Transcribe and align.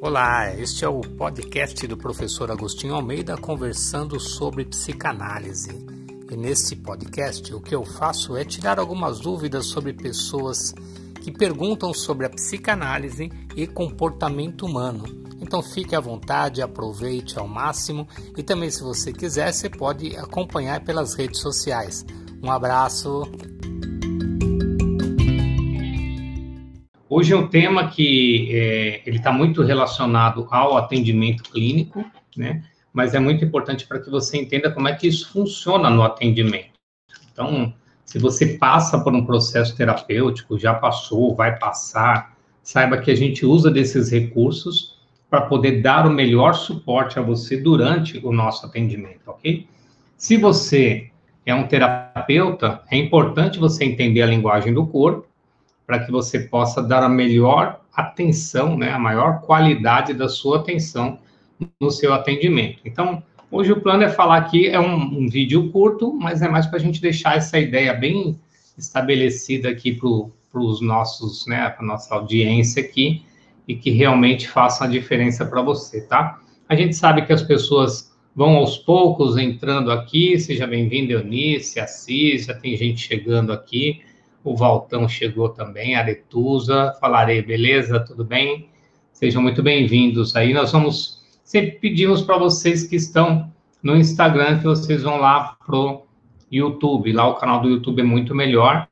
Olá, 0.00 0.54
este 0.54 0.84
é 0.84 0.88
o 0.88 1.00
podcast 1.00 1.84
do 1.88 1.96
professor 1.96 2.52
Agostinho 2.52 2.94
Almeida 2.94 3.36
conversando 3.36 4.20
sobre 4.20 4.64
psicanálise. 4.64 5.70
E 6.30 6.36
neste 6.36 6.76
podcast 6.76 7.52
o 7.52 7.60
que 7.60 7.74
eu 7.74 7.84
faço 7.84 8.36
é 8.36 8.44
tirar 8.44 8.78
algumas 8.78 9.18
dúvidas 9.18 9.66
sobre 9.66 9.92
pessoas 9.92 10.72
que 11.20 11.32
perguntam 11.32 11.92
sobre 11.92 12.26
a 12.26 12.30
psicanálise 12.30 13.28
e 13.56 13.66
comportamento 13.66 14.64
humano. 14.64 15.04
Então 15.40 15.60
fique 15.60 15.96
à 15.96 16.00
vontade, 16.00 16.62
aproveite 16.62 17.36
ao 17.36 17.48
máximo 17.48 18.06
e 18.36 18.42
também 18.42 18.70
se 18.70 18.84
você 18.84 19.12
quiser 19.12 19.52
você 19.52 19.68
pode 19.68 20.16
acompanhar 20.16 20.84
pelas 20.84 21.14
redes 21.14 21.40
sociais. 21.40 22.06
Um 22.40 22.52
abraço. 22.52 23.22
Hoje 27.18 27.32
é 27.32 27.36
um 27.36 27.48
tema 27.48 27.88
que 27.88 28.48
é, 28.52 29.02
ele 29.04 29.16
está 29.16 29.32
muito 29.32 29.60
relacionado 29.64 30.46
ao 30.52 30.76
atendimento 30.76 31.42
clínico, 31.50 32.04
né? 32.36 32.62
Mas 32.92 33.12
é 33.12 33.18
muito 33.18 33.44
importante 33.44 33.88
para 33.88 33.98
que 33.98 34.08
você 34.08 34.38
entenda 34.38 34.70
como 34.70 34.86
é 34.86 34.94
que 34.94 35.08
isso 35.08 35.32
funciona 35.32 35.90
no 35.90 36.04
atendimento. 36.04 36.74
Então, 37.32 37.74
se 38.04 38.20
você 38.20 38.56
passa 38.56 39.00
por 39.00 39.12
um 39.12 39.26
processo 39.26 39.76
terapêutico, 39.76 40.56
já 40.60 40.72
passou, 40.72 41.34
vai 41.34 41.58
passar, 41.58 42.36
saiba 42.62 42.98
que 42.98 43.10
a 43.10 43.16
gente 43.16 43.44
usa 43.44 43.68
desses 43.68 44.12
recursos 44.12 44.96
para 45.28 45.40
poder 45.40 45.82
dar 45.82 46.06
o 46.06 46.10
melhor 46.10 46.54
suporte 46.54 47.18
a 47.18 47.22
você 47.22 47.56
durante 47.56 48.24
o 48.24 48.30
nosso 48.30 48.64
atendimento, 48.64 49.22
ok? 49.26 49.66
Se 50.16 50.36
você 50.36 51.10
é 51.44 51.52
um 51.52 51.66
terapeuta, 51.66 52.80
é 52.88 52.96
importante 52.96 53.58
você 53.58 53.84
entender 53.84 54.22
a 54.22 54.26
linguagem 54.26 54.72
do 54.72 54.86
corpo 54.86 55.27
para 55.88 56.00
que 56.00 56.12
você 56.12 56.40
possa 56.40 56.82
dar 56.82 57.02
a 57.02 57.08
melhor 57.08 57.80
atenção, 57.96 58.76
né, 58.76 58.92
a 58.92 58.98
maior 58.98 59.40
qualidade 59.40 60.12
da 60.12 60.28
sua 60.28 60.58
atenção 60.58 61.18
no 61.80 61.90
seu 61.90 62.12
atendimento. 62.12 62.80
Então, 62.84 63.22
hoje 63.50 63.72
o 63.72 63.80
plano 63.80 64.02
é 64.02 64.10
falar 64.10 64.36
aqui, 64.36 64.68
é 64.68 64.78
um, 64.78 65.22
um 65.22 65.26
vídeo 65.26 65.70
curto, 65.70 66.12
mas 66.12 66.42
é 66.42 66.48
mais 66.48 66.66
para 66.66 66.76
a 66.76 66.80
gente 66.80 67.00
deixar 67.00 67.38
essa 67.38 67.58
ideia 67.58 67.94
bem 67.94 68.38
estabelecida 68.76 69.70
aqui 69.70 69.92
para 69.92 70.60
os 70.60 70.82
nossos, 70.82 71.46
né, 71.46 71.70
para 71.70 71.86
nossa 71.86 72.14
audiência 72.14 72.82
aqui, 72.82 73.22
e 73.66 73.74
que 73.74 73.90
realmente 73.90 74.46
faça 74.46 74.84
a 74.84 74.88
diferença 74.88 75.46
para 75.46 75.62
você, 75.62 76.02
tá? 76.02 76.38
A 76.68 76.76
gente 76.76 76.96
sabe 76.96 77.22
que 77.22 77.32
as 77.32 77.42
pessoas 77.42 78.14
vão 78.36 78.56
aos 78.56 78.76
poucos 78.76 79.38
entrando 79.38 79.90
aqui, 79.90 80.38
seja 80.38 80.66
bem-vindo, 80.66 81.12
Eunice, 81.12 81.80
Assis, 81.80 82.44
já 82.44 82.52
tem 82.52 82.76
gente 82.76 83.00
chegando 83.00 83.54
aqui, 83.54 84.02
o 84.48 84.56
Valtão 84.56 85.06
chegou 85.06 85.50
também, 85.50 85.94
a 85.94 86.00
Aretusa, 86.00 86.94
falarei, 87.00 87.42
beleza? 87.42 88.00
Tudo 88.00 88.24
bem? 88.24 88.70
Sejam 89.12 89.42
muito 89.42 89.62
bem-vindos 89.62 90.34
aí. 90.34 90.54
Nós 90.54 90.72
vamos, 90.72 91.22
sempre 91.44 91.72
pedimos 91.72 92.22
para 92.22 92.38
vocês 92.38 92.86
que 92.86 92.96
estão 92.96 93.52
no 93.82 93.94
Instagram 93.94 94.58
que 94.58 94.64
vocês 94.64 95.02
vão 95.02 95.18
lá 95.18 95.56
pro 95.66 96.06
YouTube. 96.50 97.12
Lá 97.12 97.28
o 97.28 97.34
canal 97.34 97.60
do 97.60 97.68
YouTube 97.68 98.00
é 98.00 98.04
muito 98.04 98.34
melhor. 98.34 98.88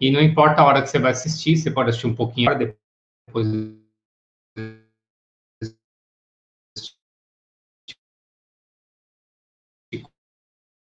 E 0.00 0.10
não 0.10 0.20
importa 0.20 0.60
a 0.60 0.64
hora 0.64 0.82
que 0.82 0.88
você 0.88 0.98
vai 0.98 1.12
assistir, 1.12 1.56
você 1.56 1.70
pode 1.70 1.90
assistir 1.90 2.08
um 2.08 2.14
pouquinho 2.14 2.50
depois 2.58 3.46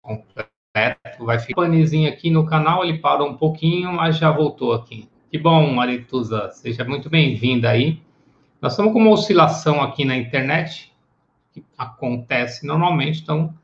completo 0.02 0.49
vai 1.30 1.38
ficar 1.38 1.62
panezinho 1.62 2.08
aqui 2.08 2.28
no 2.28 2.44
canal, 2.44 2.84
ele 2.84 2.98
parou 2.98 3.28
um 3.28 3.36
pouquinho, 3.36 3.92
mas 3.92 4.18
já 4.18 4.32
voltou 4.32 4.72
aqui. 4.72 5.08
Que 5.30 5.38
bom, 5.38 5.72
Marituza, 5.72 6.50
seja 6.50 6.84
muito 6.84 7.08
bem-vinda 7.08 7.70
aí. 7.70 8.02
Nós 8.60 8.72
estamos 8.72 8.92
com 8.92 8.98
uma 8.98 9.12
oscilação 9.12 9.80
aqui 9.80 10.04
na 10.04 10.16
internet, 10.16 10.92
que 11.52 11.62
acontece 11.78 12.66
normalmente, 12.66 13.22
então 13.22 13.54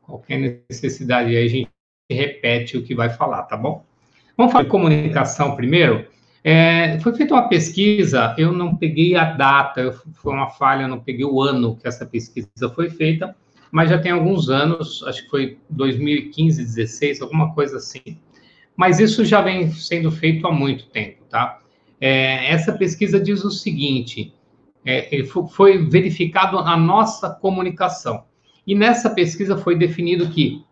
qualquer 0.00 0.64
necessidade 0.70 1.36
aí 1.36 1.44
a 1.44 1.48
gente 1.48 1.68
repete 2.10 2.78
o 2.78 2.82
que 2.82 2.94
vai 2.94 3.10
falar, 3.10 3.42
tá 3.42 3.58
bom? 3.58 3.84
Vamos 4.34 4.50
falar 4.50 4.64
de 4.64 4.70
comunicação 4.70 5.54
primeiro. 5.54 6.06
É, 6.42 6.98
foi 7.00 7.14
feita 7.14 7.34
uma 7.34 7.46
pesquisa, 7.46 8.34
eu 8.38 8.52
não 8.52 8.74
peguei 8.74 9.16
a 9.16 9.24
data, 9.24 9.92
foi 10.14 10.32
uma 10.32 10.48
falha, 10.48 10.84
eu 10.84 10.88
não 10.88 10.98
peguei 10.98 11.26
o 11.26 11.42
ano 11.42 11.76
que 11.76 11.86
essa 11.86 12.06
pesquisa 12.06 12.70
foi 12.74 12.88
feita, 12.88 13.36
mas 13.72 13.88
já 13.88 13.98
tem 13.98 14.12
alguns 14.12 14.50
anos, 14.50 15.02
acho 15.06 15.24
que 15.24 15.30
foi 15.30 15.58
2015, 15.70 16.62
16, 16.62 17.22
alguma 17.22 17.54
coisa 17.54 17.78
assim. 17.78 18.18
Mas 18.76 19.00
isso 19.00 19.24
já 19.24 19.40
vem 19.40 19.72
sendo 19.72 20.12
feito 20.12 20.46
há 20.46 20.52
muito 20.52 20.86
tempo, 20.90 21.24
tá? 21.30 21.58
É, 21.98 22.52
essa 22.52 22.72
pesquisa 22.72 23.18
diz 23.18 23.42
o 23.44 23.50
seguinte: 23.50 24.34
é, 24.84 25.24
foi 25.50 25.86
verificado 25.86 26.58
a 26.58 26.76
nossa 26.76 27.30
comunicação. 27.30 28.24
E 28.66 28.74
nessa 28.74 29.08
pesquisa 29.08 29.56
foi 29.56 29.74
definido 29.74 30.28
que 30.28 30.62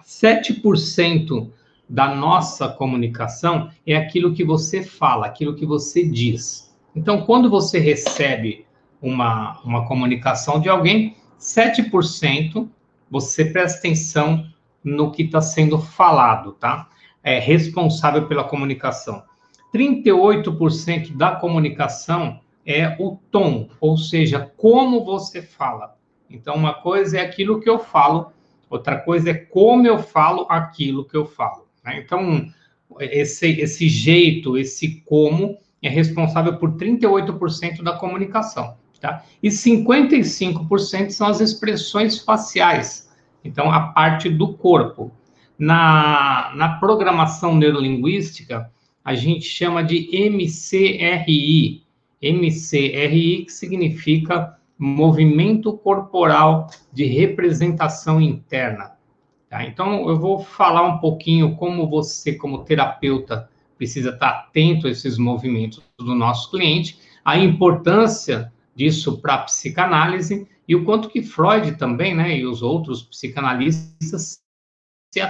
7% 0.00 1.50
da 1.88 2.14
nossa 2.14 2.68
comunicação 2.68 3.70
é 3.84 3.96
aquilo 3.96 4.32
que 4.32 4.44
você 4.44 4.84
fala, 4.84 5.26
aquilo 5.26 5.56
que 5.56 5.66
você 5.66 6.06
diz. 6.06 6.72
Então, 6.94 7.22
quando 7.22 7.50
você 7.50 7.80
recebe 7.80 8.64
uma, 9.02 9.60
uma 9.64 9.86
comunicação 9.86 10.60
de 10.60 10.68
alguém, 10.68 11.16
7% 11.40 12.68
você 13.10 13.44
presta 13.46 13.78
atenção 13.78 14.46
no 14.84 15.10
que 15.10 15.22
está 15.22 15.40
sendo 15.40 15.78
falado, 15.78 16.52
tá? 16.52 16.88
É 17.22 17.38
responsável 17.38 18.26
pela 18.26 18.44
comunicação. 18.44 19.22
38% 19.74 21.16
da 21.16 21.36
comunicação 21.36 22.40
é 22.64 22.96
o 22.98 23.18
tom, 23.30 23.68
ou 23.80 23.96
seja, 23.96 24.50
como 24.56 25.04
você 25.04 25.42
fala. 25.42 25.96
Então, 26.28 26.54
uma 26.54 26.74
coisa 26.74 27.18
é 27.18 27.20
aquilo 27.20 27.60
que 27.60 27.68
eu 27.68 27.78
falo, 27.78 28.32
outra 28.68 28.98
coisa 28.98 29.30
é 29.30 29.34
como 29.34 29.86
eu 29.86 29.98
falo 29.98 30.46
aquilo 30.48 31.04
que 31.04 31.16
eu 31.16 31.26
falo. 31.26 31.66
Né? 31.84 31.98
Então, 31.98 32.46
esse, 33.00 33.48
esse 33.60 33.88
jeito, 33.88 34.56
esse 34.56 35.02
como, 35.06 35.58
é 35.82 35.88
responsável 35.88 36.56
por 36.58 36.72
38% 36.72 37.82
da 37.82 37.96
comunicação. 37.96 38.76
Tá? 39.00 39.24
E 39.42 39.48
55% 39.48 41.10
são 41.10 41.26
as 41.26 41.40
expressões 41.40 42.18
faciais, 42.18 43.10
então 43.42 43.70
a 43.70 43.80
parte 43.88 44.28
do 44.28 44.52
corpo. 44.52 45.10
Na, 45.58 46.52
na 46.54 46.78
programação 46.78 47.54
neurolinguística, 47.54 48.70
a 49.04 49.14
gente 49.14 49.44
chama 49.44 49.82
de 49.82 50.08
MCRI. 50.30 51.82
MCRI, 52.22 53.44
que 53.44 53.52
significa 53.52 54.56
movimento 54.78 55.76
corporal 55.76 56.68
de 56.92 57.04
representação 57.04 58.20
interna. 58.20 58.92
Tá? 59.48 59.64
Então, 59.64 60.08
eu 60.08 60.18
vou 60.18 60.40
falar 60.40 60.82
um 60.82 60.98
pouquinho 60.98 61.56
como 61.56 61.88
você, 61.88 62.34
como 62.34 62.64
terapeuta, 62.64 63.48
precisa 63.76 64.10
estar 64.10 64.28
atento 64.28 64.86
a 64.86 64.90
esses 64.90 65.18
movimentos 65.18 65.82
do 65.98 66.14
nosso 66.14 66.50
cliente, 66.50 66.98
a 67.24 67.38
importância 67.38 68.52
disso 68.74 69.18
para 69.20 69.34
a 69.34 69.42
psicanálise 69.42 70.46
e 70.66 70.76
o 70.76 70.84
quanto 70.84 71.08
que 71.08 71.22
Freud 71.22 71.72
também, 71.72 72.14
né, 72.14 72.38
e 72.38 72.46
os 72.46 72.62
outros 72.62 73.02
psicanalistas 73.02 74.40
se 75.12 75.20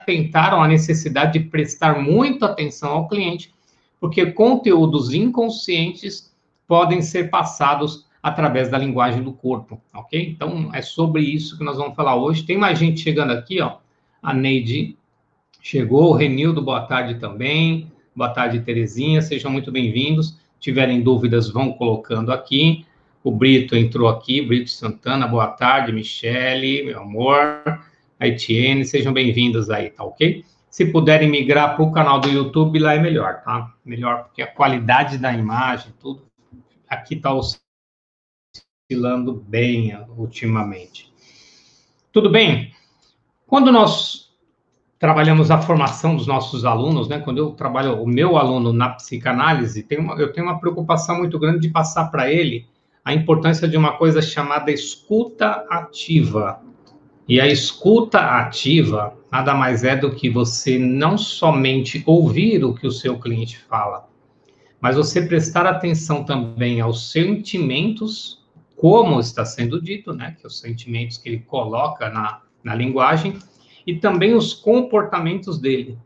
atentaram 0.00 0.62
à 0.62 0.68
necessidade 0.68 1.38
de 1.38 1.48
prestar 1.48 2.00
muita 2.00 2.46
atenção 2.46 2.92
ao 2.92 3.08
cliente, 3.08 3.52
porque 3.98 4.32
conteúdos 4.32 5.12
inconscientes 5.12 6.32
podem 6.68 7.02
ser 7.02 7.30
passados 7.30 8.06
através 8.22 8.70
da 8.70 8.78
linguagem 8.78 9.22
do 9.22 9.32
corpo, 9.32 9.80
ok? 9.92 10.30
Então, 10.30 10.70
é 10.72 10.80
sobre 10.80 11.22
isso 11.22 11.58
que 11.58 11.64
nós 11.64 11.76
vamos 11.76 11.94
falar 11.94 12.16
hoje. 12.16 12.44
Tem 12.44 12.56
mais 12.56 12.78
gente 12.78 13.00
chegando 13.00 13.32
aqui, 13.32 13.60
ó. 13.60 13.78
A 14.22 14.32
Neide 14.32 14.96
chegou, 15.60 16.10
o 16.10 16.14
Renildo, 16.14 16.62
boa 16.62 16.86
tarde 16.86 17.16
também. 17.16 17.92
Boa 18.16 18.30
tarde, 18.30 18.60
Terezinha, 18.60 19.20
sejam 19.20 19.50
muito 19.50 19.72
bem-vindos 19.72 20.38
tiverem 20.64 21.02
dúvidas, 21.02 21.50
vão 21.50 21.74
colocando 21.74 22.32
aqui. 22.32 22.86
O 23.22 23.30
Brito 23.30 23.76
entrou 23.76 24.08
aqui, 24.08 24.40
Brito 24.40 24.70
Santana, 24.70 25.28
boa 25.28 25.48
tarde, 25.48 25.92
Michele, 25.92 26.84
meu 26.84 27.02
amor, 27.02 27.62
a 28.18 28.26
Etienne, 28.26 28.82
sejam 28.86 29.12
bem-vindos 29.12 29.68
aí, 29.68 29.90
tá 29.90 30.02
ok? 30.02 30.42
Se 30.70 30.86
puderem 30.86 31.30
migrar 31.30 31.76
para 31.76 31.84
o 31.84 31.92
canal 31.92 32.18
do 32.18 32.30
YouTube, 32.30 32.78
lá 32.78 32.94
é 32.94 32.98
melhor, 32.98 33.42
tá? 33.42 33.74
Melhor, 33.84 34.24
porque 34.24 34.40
a 34.40 34.46
qualidade 34.46 35.18
da 35.18 35.34
imagem, 35.34 35.92
tudo, 36.00 36.24
aqui 36.88 37.14
está 37.14 37.30
oscilando 38.90 39.34
bem 39.46 39.94
ultimamente. 40.16 41.12
Tudo 42.10 42.30
bem? 42.30 42.72
Quando 43.46 43.70
nós 43.70 44.23
trabalhamos 45.04 45.50
a 45.50 45.60
formação 45.60 46.16
dos 46.16 46.26
nossos 46.26 46.64
alunos, 46.64 47.08
né? 47.08 47.18
Quando 47.18 47.36
eu 47.36 47.50
trabalho 47.50 48.02
o 48.02 48.08
meu 48.08 48.38
aluno 48.38 48.72
na 48.72 48.88
psicanálise, 48.88 49.86
uma, 49.98 50.14
eu 50.14 50.32
tenho 50.32 50.46
uma 50.46 50.58
preocupação 50.58 51.18
muito 51.18 51.38
grande 51.38 51.60
de 51.60 51.68
passar 51.68 52.06
para 52.06 52.32
ele 52.32 52.66
a 53.04 53.12
importância 53.12 53.68
de 53.68 53.76
uma 53.76 53.98
coisa 53.98 54.22
chamada 54.22 54.72
escuta 54.72 55.66
ativa. 55.68 56.58
E 57.28 57.38
a 57.38 57.46
escuta 57.46 58.18
ativa 58.18 59.12
nada 59.30 59.52
mais 59.52 59.84
é 59.84 59.94
do 59.94 60.10
que 60.10 60.30
você 60.30 60.78
não 60.78 61.18
somente 61.18 62.02
ouvir 62.06 62.64
o 62.64 62.72
que 62.72 62.86
o 62.86 62.90
seu 62.90 63.18
cliente 63.18 63.58
fala, 63.58 64.08
mas 64.80 64.96
você 64.96 65.20
prestar 65.20 65.66
atenção 65.66 66.24
também 66.24 66.80
aos 66.80 67.12
sentimentos, 67.12 68.42
como 68.74 69.20
está 69.20 69.44
sendo 69.44 69.82
dito, 69.82 70.14
né? 70.14 70.34
Que 70.40 70.46
os 70.46 70.58
sentimentos 70.58 71.18
que 71.18 71.28
ele 71.28 71.40
coloca 71.40 72.08
na, 72.08 72.40
na 72.62 72.74
linguagem, 72.74 73.36
e 73.86 73.96
também 73.96 74.34
os 74.34 74.52
comportamentos 74.52 75.58
dele. 75.58 75.98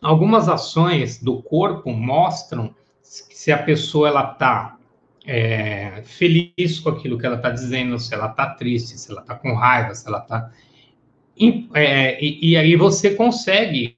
Algumas 0.00 0.48
ações 0.48 1.22
do 1.22 1.42
corpo 1.42 1.92
mostram 1.92 2.74
se 3.02 3.52
a 3.52 3.62
pessoa 3.62 4.08
ela 4.08 4.32
está 4.32 4.76
é, 5.26 6.02
feliz 6.04 6.80
com 6.80 6.90
aquilo 6.90 7.18
que 7.18 7.26
ela 7.26 7.36
está 7.36 7.50
dizendo, 7.50 7.98
se 7.98 8.12
ela 8.14 8.26
está 8.26 8.50
triste, 8.54 8.98
se 8.98 9.10
ela 9.10 9.20
está 9.20 9.34
com 9.34 9.54
raiva, 9.54 9.94
se 9.94 10.08
ela 10.08 10.18
está. 10.18 10.50
É, 11.74 12.22
e, 12.22 12.50
e, 12.50 12.56
aí 12.56 12.76
você 12.76 13.14
consegue 13.14 13.96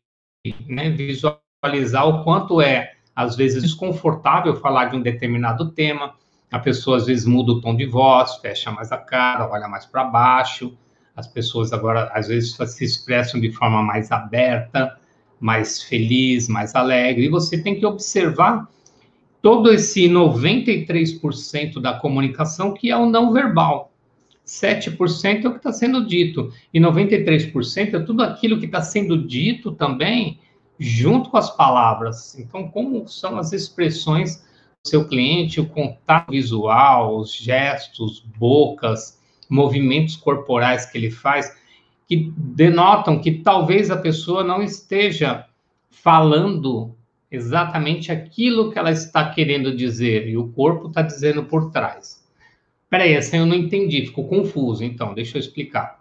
né, 0.66 0.90
visualizar 0.90 2.06
o 2.06 2.22
quanto 2.22 2.60
é, 2.60 2.94
às 3.14 3.37
vezes, 3.37 3.62
desconfortável 3.62 4.56
falar 4.56 4.87
de 4.87 4.96
um 4.96 5.02
determinado 5.02 5.70
tema. 5.70 6.14
A 6.50 6.58
pessoa, 6.58 6.96
às 6.96 7.06
vezes, 7.06 7.26
muda 7.26 7.52
o 7.52 7.60
tom 7.60 7.75
de 7.75 7.87
voz, 7.87 8.37
fecha 8.37 8.70
mais 8.70 8.92
a 8.92 8.98
cara, 8.98 9.50
olha 9.50 9.69
mais 9.69 9.87
para 9.87 10.04
baixo. 10.04 10.76
As 11.16 11.26
pessoas 11.26 11.72
agora, 11.72 12.11
às 12.14 12.28
vezes, 12.28 12.56
se 12.56 12.84
expressam 12.84 13.40
de 13.40 13.52
forma 13.52 13.82
mais 13.82 14.11
aberta, 14.11 14.99
mais 15.38 15.82
feliz, 15.82 16.49
mais 16.49 16.75
alegre. 16.75 17.26
E 17.26 17.28
você 17.28 17.62
tem 17.62 17.78
que 17.78 17.87
observar 17.87 18.69
todo 19.40 19.72
esse 19.72 20.08
93% 20.08 21.81
da 21.81 21.94
comunicação 21.94 22.72
que 22.72 22.90
é 22.90 22.96
o 22.96 23.06
não 23.06 23.32
verbal. 23.32 23.93
7% 24.46 25.44
é 25.44 25.49
o 25.49 25.52
que 25.52 25.58
está 25.58 25.72
sendo 25.72 26.06
dito. 26.06 26.52
E 26.72 26.81
93% 26.81 27.94
é 27.94 28.00
tudo 28.00 28.22
aquilo 28.22 28.58
que 28.58 28.66
está 28.66 28.82
sendo 28.82 29.26
dito 29.26 29.72
também 29.72 30.38
junto 30.78 31.31
com 31.31 31.37
as 31.37 31.55
palavras. 31.55 32.38
Então, 32.38 32.69
como 32.69 33.06
são 33.08 33.38
as 33.38 33.52
expressões 33.52 34.37
do 34.82 34.88
seu 34.88 35.06
cliente, 35.06 35.61
o 35.61 35.66
contato 35.66 36.31
visual, 36.31 37.19
os 37.19 37.34
gestos, 37.34 38.20
bocas, 38.20 39.20
movimentos 39.49 40.17
corporais 40.17 40.87
que 40.87 40.99
ele 40.99 41.11
faz, 41.11 41.56
que 42.06 42.32
denotam 42.37 43.19
que 43.19 43.32
talvez 43.32 43.91
a 43.91 43.96
pessoa 43.96 44.44
não 44.44 44.62
esteja 44.62 45.46
falando 45.91 46.94
exatamente 47.31 48.12
aquilo 48.12 48.70
que 48.70 48.79
ela 48.79 48.91
está 48.91 49.31
querendo 49.31 49.75
dizer 49.75 50.29
e 50.29 50.37
o 50.37 50.49
corpo 50.49 50.88
está 50.88 51.02
dizendo 51.02 51.44
por 51.44 51.70
trás. 51.70 52.25
Peraí, 52.88 53.12
essa 53.12 53.37
eu 53.37 53.46
não 53.46 53.56
entendi, 53.56 54.06
ficou 54.06 54.29
confuso. 54.29 54.85
Então, 54.85 55.14
deixa 55.14 55.37
eu 55.37 55.41
explicar. 55.41 55.99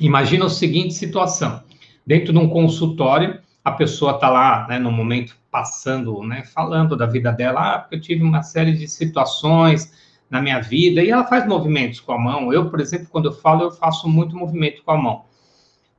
Imagina 0.00 0.46
a 0.46 0.50
seguinte 0.50 0.94
situação: 0.94 1.62
dentro 2.06 2.32
de 2.32 2.38
um 2.38 2.48
consultório, 2.48 3.38
a 3.62 3.72
pessoa 3.72 4.12
está 4.12 4.30
lá, 4.30 4.66
né, 4.66 4.78
no 4.78 4.90
momento 4.90 5.36
passando, 5.50 6.22
né, 6.22 6.42
falando 6.44 6.96
da 6.96 7.04
vida 7.04 7.30
dela, 7.30 7.74
ah, 7.74 7.78
porque 7.80 7.96
eu 7.96 8.00
tive 8.00 8.22
uma 8.22 8.42
série 8.42 8.72
de 8.72 8.88
situações 8.88 9.92
na 10.30 10.40
minha 10.40 10.60
vida, 10.60 11.02
e 11.02 11.10
ela 11.10 11.24
faz 11.24 11.46
movimentos 11.46 12.00
com 12.00 12.12
a 12.12 12.18
mão. 12.18 12.52
Eu, 12.52 12.70
por 12.70 12.80
exemplo, 12.80 13.08
quando 13.10 13.26
eu 13.26 13.32
falo, 13.32 13.64
eu 13.64 13.70
faço 13.72 14.08
muito 14.08 14.36
movimento 14.36 14.82
com 14.84 14.92
a 14.92 14.96
mão. 14.96 15.24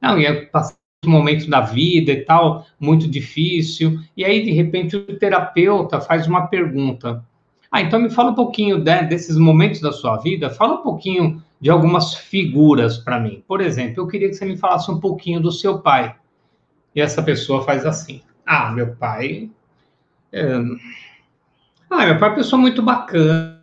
Não, 0.01 0.18
e 0.18 0.25
eu 0.25 0.48
passei 0.48 0.75
momentos 1.06 1.48
da 1.48 1.62
vida 1.62 2.12
e 2.12 2.22
tal, 2.22 2.66
muito 2.80 3.07
difícil. 3.07 4.00
E 4.16 4.24
aí, 4.24 4.44
de 4.44 4.51
repente, 4.51 4.95
o 4.95 5.19
terapeuta 5.19 6.00
faz 6.00 6.28
uma 6.28 6.48
pergunta. 6.48 7.24
Ah, 7.72 7.81
então 7.81 8.00
me 8.00 8.10
fala 8.10 8.31
um 8.31 8.36
pouquinho 8.36 8.80
de, 8.80 9.04
desses 9.04 9.38
momentos 9.38 9.81
da 9.81 9.92
sua 9.92 10.18
vida, 10.18 10.50
fala 10.50 10.75
um 10.75 10.83
pouquinho 10.83 11.42
de 11.60 11.69
algumas 11.69 12.13
figuras 12.13 12.98
para 12.98 13.19
mim. 13.19 13.44
Por 13.48 13.62
exemplo, 13.62 14.01
eu 14.01 14.07
queria 14.07 14.28
que 14.28 14.36
você 14.36 14.45
me 14.45 14.57
falasse 14.57 14.92
um 14.92 15.00
pouquinho 15.00 15.39
do 15.39 15.51
seu 15.51 15.80
pai. 15.80 16.16
E 16.95 17.00
essa 17.00 17.24
pessoa 17.24 17.63
faz 17.63 17.86
assim: 17.86 18.22
Ah, 18.45 18.72
meu 18.72 18.95
pai. 18.95 19.50
É... 20.31 20.54
Ah, 21.89 22.06
meu 22.06 22.19
pai 22.19 22.30
é 22.30 22.31
uma 22.31 22.36
pessoa 22.36 22.62
muito 22.62 22.81
bacana, 22.81 23.60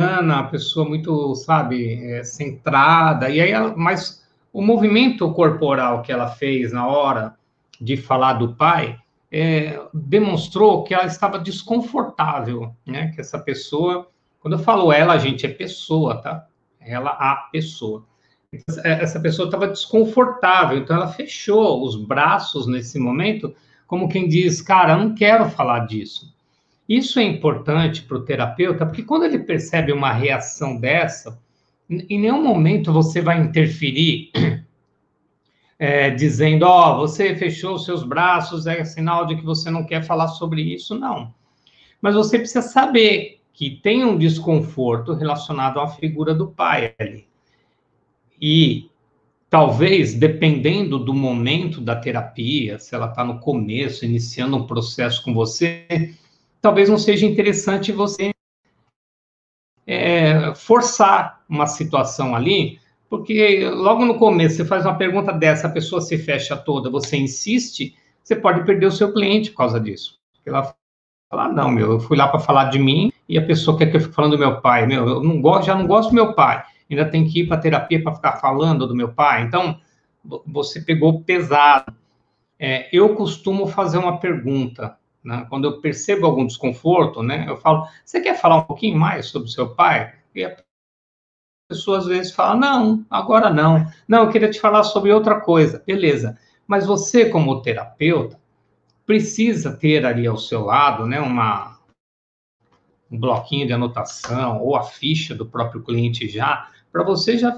uma 0.00 0.44
pessoa 0.44 0.88
muito, 0.88 1.34
sabe, 1.36 2.12
é, 2.12 2.24
centrada. 2.24 3.30
E 3.30 3.40
aí, 3.40 3.50
ela, 3.50 3.74
mas 3.76 4.24
o 4.52 4.60
movimento 4.60 5.30
corporal 5.32 6.02
que 6.02 6.12
ela 6.12 6.28
fez 6.28 6.72
na 6.72 6.86
hora 6.86 7.34
de 7.80 7.96
falar 7.96 8.34
do 8.34 8.54
pai 8.54 8.98
é, 9.30 9.80
demonstrou 9.92 10.84
que 10.84 10.94
ela 10.94 11.06
estava 11.06 11.38
desconfortável, 11.38 12.74
né? 12.86 13.12
Que 13.14 13.20
essa 13.20 13.38
pessoa, 13.38 14.08
quando 14.40 14.54
eu 14.54 14.60
falo 14.60 14.92
ela, 14.92 15.18
gente, 15.18 15.46
é 15.46 15.48
pessoa, 15.48 16.20
tá? 16.20 16.46
Ela, 16.80 17.10
a 17.10 17.48
pessoa. 17.52 18.04
Essa 18.84 19.18
pessoa 19.18 19.46
estava 19.46 19.66
desconfortável, 19.66 20.78
então 20.78 20.94
ela 20.94 21.08
fechou 21.08 21.84
os 21.84 21.96
braços 21.96 22.68
nesse 22.68 23.00
momento, 23.00 23.52
como 23.84 24.08
quem 24.08 24.28
diz, 24.28 24.62
cara, 24.62 24.92
eu 24.92 24.98
não 24.98 25.14
quero 25.14 25.50
falar 25.50 25.80
disso. 25.86 26.33
Isso 26.88 27.18
é 27.18 27.22
importante 27.22 28.02
para 28.02 28.18
o 28.18 28.24
terapeuta, 28.24 28.84
porque 28.84 29.02
quando 29.02 29.24
ele 29.24 29.38
percebe 29.38 29.92
uma 29.92 30.12
reação 30.12 30.78
dessa, 30.78 31.38
em 31.88 32.20
nenhum 32.20 32.42
momento 32.42 32.92
você 32.92 33.20
vai 33.20 33.40
interferir 33.40 34.30
é, 35.78 36.10
dizendo, 36.10 36.64
ó, 36.64 36.92
oh, 36.92 37.00
você 37.00 37.34
fechou 37.34 37.74
os 37.74 37.84
seus 37.84 38.02
braços, 38.02 38.66
é 38.66 38.84
sinal 38.84 39.26
de 39.26 39.36
que 39.36 39.44
você 39.44 39.70
não 39.70 39.84
quer 39.84 40.02
falar 40.04 40.28
sobre 40.28 40.62
isso, 40.62 40.98
não. 40.98 41.32
Mas 42.00 42.14
você 42.14 42.38
precisa 42.38 42.62
saber 42.62 43.40
que 43.52 43.70
tem 43.70 44.04
um 44.04 44.18
desconforto 44.18 45.14
relacionado 45.14 45.80
à 45.80 45.88
figura 45.88 46.34
do 46.34 46.48
pai 46.48 46.94
ali. 46.98 47.26
E 48.40 48.90
talvez, 49.48 50.12
dependendo 50.12 50.98
do 50.98 51.14
momento 51.14 51.80
da 51.80 51.96
terapia, 51.96 52.78
se 52.78 52.94
ela 52.94 53.06
está 53.06 53.24
no 53.24 53.38
começo, 53.38 54.04
iniciando 54.04 54.56
um 54.56 54.66
processo 54.66 55.22
com 55.22 55.32
você, 55.32 55.86
talvez 56.64 56.88
não 56.88 56.96
seja 56.96 57.26
interessante 57.26 57.92
você 57.92 58.30
é, 59.86 60.54
forçar 60.54 61.44
uma 61.46 61.66
situação 61.66 62.34
ali, 62.34 62.80
porque 63.06 63.68
logo 63.68 64.06
no 64.06 64.18
começo 64.18 64.56
você 64.56 64.64
faz 64.64 64.86
uma 64.86 64.96
pergunta 64.96 65.30
dessa, 65.30 65.66
a 65.66 65.70
pessoa 65.70 66.00
se 66.00 66.16
fecha 66.16 66.56
toda, 66.56 66.88
você 66.88 67.18
insiste, 67.18 67.94
você 68.22 68.34
pode 68.34 68.64
perder 68.64 68.86
o 68.86 68.92
seu 68.92 69.12
cliente 69.12 69.50
por 69.50 69.58
causa 69.58 69.78
disso. 69.78 70.18
Ela 70.46 70.74
fala, 71.30 71.44
ah, 71.44 71.52
não, 71.52 71.70
meu, 71.70 71.92
eu 71.92 72.00
fui 72.00 72.16
lá 72.16 72.28
para 72.28 72.40
falar 72.40 72.70
de 72.70 72.78
mim 72.78 73.12
e 73.28 73.36
a 73.36 73.44
pessoa 73.44 73.76
quer 73.76 73.90
que 73.90 73.98
eu 73.98 74.00
fique 74.00 74.14
falando 74.14 74.32
do 74.32 74.38
meu 74.38 74.62
pai, 74.62 74.86
meu, 74.86 75.06
eu 75.06 75.22
não 75.22 75.42
gosto, 75.42 75.66
já 75.66 75.74
não 75.74 75.86
gosto 75.86 76.08
do 76.08 76.14
meu 76.14 76.32
pai, 76.32 76.64
ainda 76.90 77.04
tem 77.04 77.26
que 77.26 77.40
ir 77.40 77.46
para 77.46 77.58
terapia 77.58 78.02
para 78.02 78.14
ficar 78.14 78.36
falando 78.38 78.86
do 78.86 78.96
meu 78.96 79.12
pai. 79.12 79.42
Então, 79.42 79.78
você 80.46 80.80
pegou 80.80 81.20
pesado. 81.20 81.94
É, 82.58 82.88
eu 82.90 83.14
costumo 83.14 83.66
fazer 83.66 83.98
uma 83.98 84.18
pergunta 84.18 84.96
né? 85.24 85.46
Quando 85.48 85.64
eu 85.64 85.80
percebo 85.80 86.26
algum 86.26 86.46
desconforto, 86.46 87.22
né, 87.22 87.46
eu 87.48 87.56
falo: 87.56 87.88
você 88.04 88.20
quer 88.20 88.34
falar 88.34 88.56
um 88.56 88.64
pouquinho 88.64 88.98
mais 88.98 89.26
sobre 89.26 89.48
o 89.48 89.50
seu 89.50 89.74
pai? 89.74 90.14
E 90.34 90.44
a 90.44 90.56
pessoa 91.68 91.98
às 91.98 92.06
vezes 92.06 92.32
fala: 92.32 92.54
não, 92.54 93.04
agora 93.08 93.50
não. 93.50 93.86
Não, 94.06 94.24
eu 94.24 94.30
queria 94.30 94.50
te 94.50 94.60
falar 94.60 94.82
sobre 94.84 95.12
outra 95.12 95.40
coisa. 95.40 95.82
Beleza. 95.86 96.38
Mas 96.66 96.86
você, 96.86 97.28
como 97.28 97.62
terapeuta, 97.62 98.38
precisa 99.06 99.76
ter 99.76 100.04
ali 100.04 100.26
ao 100.26 100.36
seu 100.36 100.64
lado, 100.64 101.06
né, 101.06 101.20
uma, 101.20 101.78
um 103.10 103.18
bloquinho 103.18 103.66
de 103.66 103.72
anotação 103.72 104.62
ou 104.62 104.76
a 104.76 104.82
ficha 104.82 105.34
do 105.34 105.46
próprio 105.46 105.82
cliente 105.82 106.28
já, 106.28 106.70
para 106.90 107.02
você 107.02 107.36
já 107.36 107.50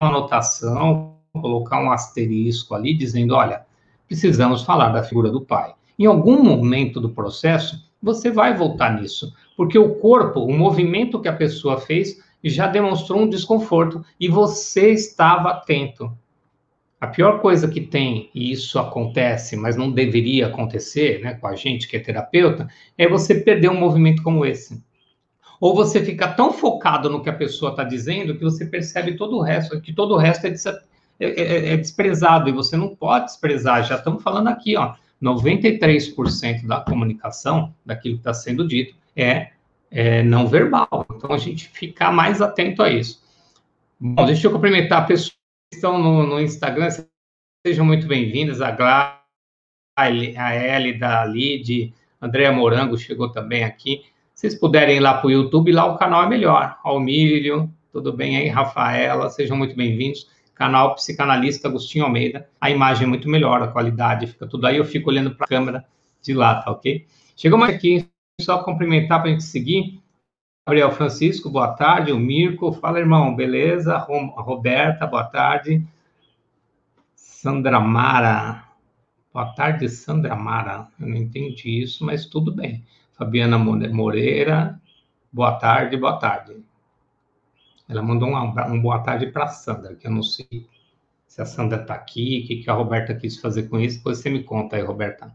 uma 0.00 0.10
anotação, 0.10 1.18
colocar 1.32 1.82
um 1.82 1.90
asterisco 1.90 2.74
ali 2.74 2.94
dizendo, 2.94 3.34
olha, 3.34 3.66
precisamos 4.06 4.62
falar 4.62 4.90
da 4.90 5.02
figura 5.02 5.30
do 5.30 5.40
pai. 5.40 5.74
Em 5.98 6.06
algum 6.06 6.42
momento 6.42 7.00
do 7.00 7.10
processo, 7.10 7.88
você 8.00 8.30
vai 8.30 8.56
voltar 8.56 9.00
nisso, 9.00 9.34
porque 9.56 9.78
o 9.78 9.96
corpo, 9.96 10.40
o 10.40 10.56
movimento 10.56 11.20
que 11.20 11.28
a 11.28 11.32
pessoa 11.32 11.78
fez, 11.80 12.22
já 12.44 12.68
demonstrou 12.68 13.20
um 13.20 13.28
desconforto 13.28 14.04
e 14.20 14.28
você 14.28 14.90
estava 14.92 15.50
atento. 15.50 16.16
A 17.00 17.06
pior 17.06 17.40
coisa 17.40 17.68
que 17.68 17.80
tem, 17.80 18.30
e 18.34 18.50
isso 18.50 18.78
acontece, 18.78 19.56
mas 19.56 19.76
não 19.76 19.90
deveria 19.90 20.48
acontecer 20.48 21.20
né, 21.20 21.34
com 21.34 21.46
a 21.46 21.54
gente 21.54 21.86
que 21.88 21.96
é 21.96 22.00
terapeuta, 22.00 22.68
é 22.96 23.08
você 23.08 23.36
perder 23.36 23.70
um 23.70 23.78
movimento 23.78 24.22
como 24.22 24.44
esse. 24.44 24.82
Ou 25.60 25.74
você 25.74 26.04
fica 26.04 26.28
tão 26.28 26.52
focado 26.52 27.10
no 27.10 27.22
que 27.22 27.30
a 27.30 27.32
pessoa 27.32 27.72
está 27.72 27.82
dizendo 27.84 28.36
que 28.36 28.44
você 28.44 28.66
percebe 28.66 29.16
todo 29.16 29.36
o 29.36 29.42
resto, 29.42 29.80
que 29.80 29.92
todo 29.92 30.14
o 30.14 30.16
resto 30.16 30.46
é, 30.46 30.54
é, 31.20 31.26
é, 31.28 31.72
é 31.72 31.76
desprezado, 31.76 32.48
e 32.48 32.52
você 32.52 32.76
não 32.76 32.94
pode 32.94 33.26
desprezar. 33.26 33.84
Já 33.84 33.96
estamos 33.96 34.22
falando 34.22 34.48
aqui, 34.48 34.76
ó, 34.76 34.94
93% 35.22 36.66
da 36.66 36.80
comunicação, 36.80 37.74
daquilo 37.84 38.14
que 38.14 38.20
está 38.20 38.32
sendo 38.32 38.66
dito, 38.66 38.94
é, 39.16 39.50
é, 39.90 40.22
não 40.22 40.46
verbal. 40.46 41.06
Então, 41.14 41.32
a 41.32 41.38
gente 41.38 41.68
ficar 41.68 42.12
mais 42.12 42.40
atento 42.40 42.82
a 42.82 42.90
isso. 42.90 43.22
Bom, 43.98 44.24
deixa 44.24 44.46
eu 44.46 44.52
cumprimentar 44.52 45.06
pessoas 45.06 45.36
que 45.70 45.76
estão 45.76 45.98
no, 45.98 46.26
no 46.26 46.40
Instagram. 46.40 46.88
Sejam 47.66 47.84
muito 47.84 48.06
bem-vindas. 48.06 48.60
A 48.60 48.70
Glá, 48.70 49.22
a 49.96 50.08
Ellie 50.08 50.98
da 50.98 51.24
Lid, 51.24 51.92
Andréa 52.22 52.52
Morango 52.52 52.96
chegou 52.96 53.30
também 53.30 53.64
aqui. 53.64 54.02
Se 54.34 54.42
vocês 54.42 54.54
puderem 54.54 54.98
ir 54.98 55.00
lá 55.00 55.14
para 55.14 55.26
o 55.26 55.30
YouTube, 55.32 55.72
lá 55.72 55.84
o 55.86 55.98
canal 55.98 56.22
é 56.22 56.28
melhor. 56.28 56.78
Almílio, 56.84 57.68
tudo 57.92 58.12
bem 58.12 58.36
aí? 58.36 58.48
Rafaela, 58.48 59.28
sejam 59.30 59.56
muito 59.56 59.74
bem-vindos 59.74 60.28
canal 60.58 60.96
Psicanalista 60.96 61.68
Agostinho 61.68 62.04
Almeida. 62.04 62.50
A 62.60 62.68
imagem 62.68 63.04
é 63.04 63.06
muito 63.06 63.28
melhor, 63.28 63.62
a 63.62 63.68
qualidade 63.68 64.26
fica 64.26 64.44
tudo 64.44 64.66
aí. 64.66 64.76
Eu 64.76 64.84
fico 64.84 65.08
olhando 65.08 65.34
para 65.34 65.44
a 65.44 65.48
câmera 65.48 65.86
de 66.20 66.34
lá, 66.34 66.60
tá 66.60 66.72
ok? 66.72 67.06
Chegou 67.36 67.56
mais 67.56 67.76
aqui, 67.76 68.04
só 68.40 68.64
cumprimentar 68.64 69.20
para 69.20 69.30
a 69.30 69.32
gente 69.32 69.44
seguir. 69.44 70.02
Gabriel 70.66 70.90
Francisco, 70.90 71.48
boa 71.48 71.68
tarde. 71.68 72.10
O 72.10 72.18
Mirko, 72.18 72.72
fala, 72.72 72.98
irmão, 72.98 73.36
beleza? 73.36 73.96
Roberta, 73.98 75.06
boa 75.06 75.24
tarde. 75.24 75.86
Sandra 77.14 77.78
Mara, 77.78 78.64
boa 79.32 79.46
tarde, 79.54 79.88
Sandra 79.88 80.34
Mara. 80.34 80.88
Eu 80.98 81.06
não 81.06 81.16
entendi 81.16 81.80
isso, 81.80 82.04
mas 82.04 82.26
tudo 82.26 82.50
bem. 82.50 82.84
Fabiana 83.12 83.56
Moreira, 83.56 84.80
boa 85.32 85.52
tarde, 85.52 85.96
boa 85.96 86.18
tarde. 86.18 86.67
Ela 87.88 88.02
mandou 88.02 88.28
um, 88.28 88.72
um 88.72 88.80
boa 88.80 89.00
tarde 89.00 89.26
para 89.28 89.44
a 89.44 89.48
Sandra, 89.48 89.94
que 89.94 90.06
eu 90.06 90.10
não 90.10 90.22
sei 90.22 90.66
se 91.26 91.40
a 91.40 91.46
Sandra 91.46 91.80
está 91.80 91.94
aqui, 91.94 92.42
o 92.42 92.46
que, 92.46 92.56
que 92.56 92.70
a 92.70 92.74
Roberta 92.74 93.14
quis 93.14 93.38
fazer 93.38 93.64
com 93.68 93.78
isso, 93.78 93.98
depois 93.98 94.18
você 94.18 94.28
me 94.28 94.42
conta 94.42 94.76
aí, 94.76 94.82
Roberta. 94.82 95.32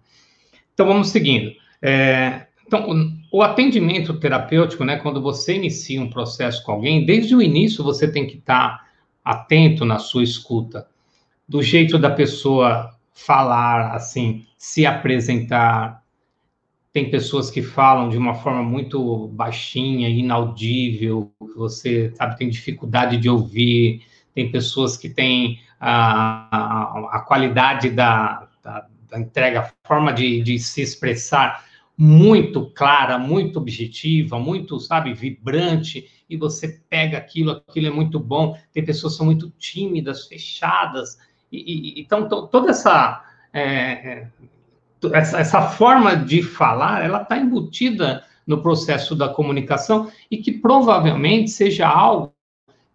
Então, 0.74 0.86
vamos 0.86 1.10
seguindo. 1.10 1.54
É, 1.82 2.48
então, 2.66 2.90
o, 2.90 3.38
o 3.38 3.42
atendimento 3.42 4.20
terapêutico, 4.20 4.84
né, 4.84 4.98
quando 4.98 5.22
você 5.22 5.56
inicia 5.56 6.02
um 6.02 6.10
processo 6.10 6.64
com 6.64 6.74
alguém, 6.74 7.06
desde 7.06 7.36
o 7.36 7.42
início 7.42 7.84
você 7.84 8.12
tem 8.12 8.28
que 8.28 8.38
estar 8.38 8.80
tá 8.80 8.88
atento 9.24 9.86
na 9.86 10.00
sua 10.00 10.24
escuta, 10.24 10.88
do 11.48 11.62
jeito 11.62 11.98
da 11.98 12.10
pessoa 12.10 12.96
falar, 13.14 13.94
assim, 13.96 14.46
se 14.58 14.86
apresentar. 14.86 16.03
Tem 16.94 17.10
pessoas 17.10 17.50
que 17.50 17.64
falam 17.64 18.08
de 18.08 18.18
uma 18.18 18.36
forma 18.36 18.62
muito 18.62 19.28
baixinha, 19.30 20.08
inaudível, 20.08 21.34
que 21.40 21.58
você, 21.58 22.14
sabe, 22.16 22.38
tem 22.38 22.48
dificuldade 22.48 23.18
de 23.18 23.28
ouvir. 23.28 24.06
Tem 24.36 24.52
pessoas 24.52 24.96
que 24.96 25.10
têm 25.10 25.60
a, 25.80 26.48
a, 26.56 27.18
a 27.18 27.20
qualidade 27.22 27.90
da, 27.90 28.48
da, 28.64 28.88
da, 29.10 29.20
entrega, 29.20 29.62
a 29.62 29.88
forma 29.88 30.14
de, 30.14 30.44
de 30.44 30.60
se 30.60 30.84
expressar 30.84 31.66
muito 31.98 32.70
clara, 32.72 33.18
muito 33.18 33.58
objetiva, 33.58 34.40
muito, 34.40 34.80
sabe, 34.80 35.14
vibrante, 35.14 36.08
e 36.30 36.38
você 36.38 36.80
pega 36.90 37.18
aquilo, 37.18 37.52
aquilo 37.68 37.88
é 37.88 37.92
muito 37.92 38.20
bom. 38.20 38.56
Tem 38.72 38.86
pessoas 38.86 39.14
que 39.14 39.18
são 39.18 39.26
muito 39.26 39.50
tímidas, 39.58 40.28
fechadas, 40.28 41.18
e, 41.52 41.98
e 41.98 42.02
então 42.02 42.28
toda 42.28 42.70
essa, 42.70 43.24
é, 43.52 43.64
é, 43.64 44.28
essa, 45.14 45.40
essa 45.40 45.62
forma 45.62 46.16
de 46.16 46.44
falar, 46.44 47.04
ela 47.04 47.22
está 47.22 47.38
embutida 47.38 48.24
no 48.46 48.62
processo 48.62 49.16
da 49.16 49.30
comunicação 49.30 50.12
e 50.30 50.38
que 50.38 50.52
provavelmente 50.52 51.50
seja 51.50 51.88
algo 51.88 52.34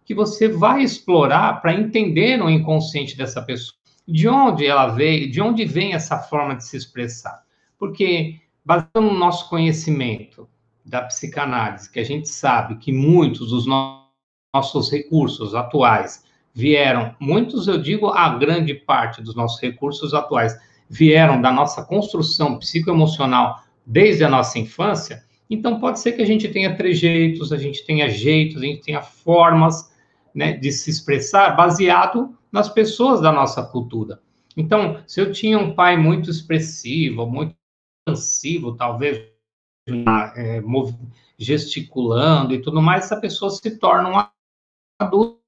que 0.05 0.13
você 0.15 0.47
vai 0.47 0.81
explorar 0.81 1.61
para 1.61 1.73
entender 1.73 2.37
no 2.37 2.49
inconsciente 2.49 3.17
dessa 3.17 3.41
pessoa. 3.41 3.77
De 4.07 4.27
onde 4.27 4.65
ela 4.65 4.87
veio, 4.87 5.29
de 5.29 5.39
onde 5.39 5.65
vem 5.65 5.93
essa 5.93 6.17
forma 6.17 6.55
de 6.55 6.65
se 6.65 6.75
expressar? 6.75 7.43
Porque 7.77 8.39
baseado 8.65 9.01
no 9.01 9.13
nosso 9.13 9.49
conhecimento 9.49 10.47
da 10.85 11.03
psicanálise, 11.03 11.91
que 11.91 11.99
a 11.99 12.03
gente 12.03 12.27
sabe 12.27 12.77
que 12.77 12.91
muitos 12.91 13.49
dos 13.49 13.65
nossos 13.67 14.91
recursos 14.91 15.53
atuais 15.53 16.23
vieram, 16.53 17.15
muitos 17.19 17.67
eu 17.67 17.79
digo 17.79 18.07
a 18.07 18.29
grande 18.29 18.73
parte 18.73 19.21
dos 19.21 19.35
nossos 19.35 19.61
recursos 19.61 20.13
atuais 20.13 20.57
vieram 20.89 21.41
da 21.41 21.51
nossa 21.51 21.83
construção 21.83 22.57
psicoemocional 22.57 23.63
desde 23.85 24.23
a 24.23 24.29
nossa 24.29 24.57
infância, 24.57 25.23
então 25.49 25.79
pode 25.79 25.99
ser 25.99 26.13
que 26.13 26.21
a 26.21 26.25
gente 26.25 26.47
tenha 26.47 26.75
trejeitos, 26.75 27.51
a 27.51 27.57
gente 27.57 27.85
tenha 27.85 28.09
jeitos, 28.09 28.61
a 28.61 28.65
gente 28.65 28.81
tenha 28.81 29.01
formas 29.01 29.91
né, 30.33 30.53
de 30.53 30.71
se 30.71 30.89
expressar 30.89 31.55
baseado 31.55 32.37
nas 32.51 32.69
pessoas 32.69 33.19
da 33.21 33.31
nossa 33.31 33.63
cultura. 33.63 34.21
Então, 34.55 35.01
se 35.07 35.21
eu 35.21 35.31
tinha 35.31 35.57
um 35.57 35.73
pai 35.73 35.97
muito 35.97 36.29
expressivo, 36.29 37.25
muito 37.25 37.55
expansivo, 38.07 38.75
talvez 38.75 39.25
é, 40.35 40.61
gesticulando 41.37 42.53
e 42.53 42.61
tudo 42.61 42.81
mais, 42.81 43.05
essa 43.05 43.19
pessoa 43.19 43.49
se 43.49 43.77
torna 43.77 44.09
um 44.09 44.27
adulto. 45.01 45.39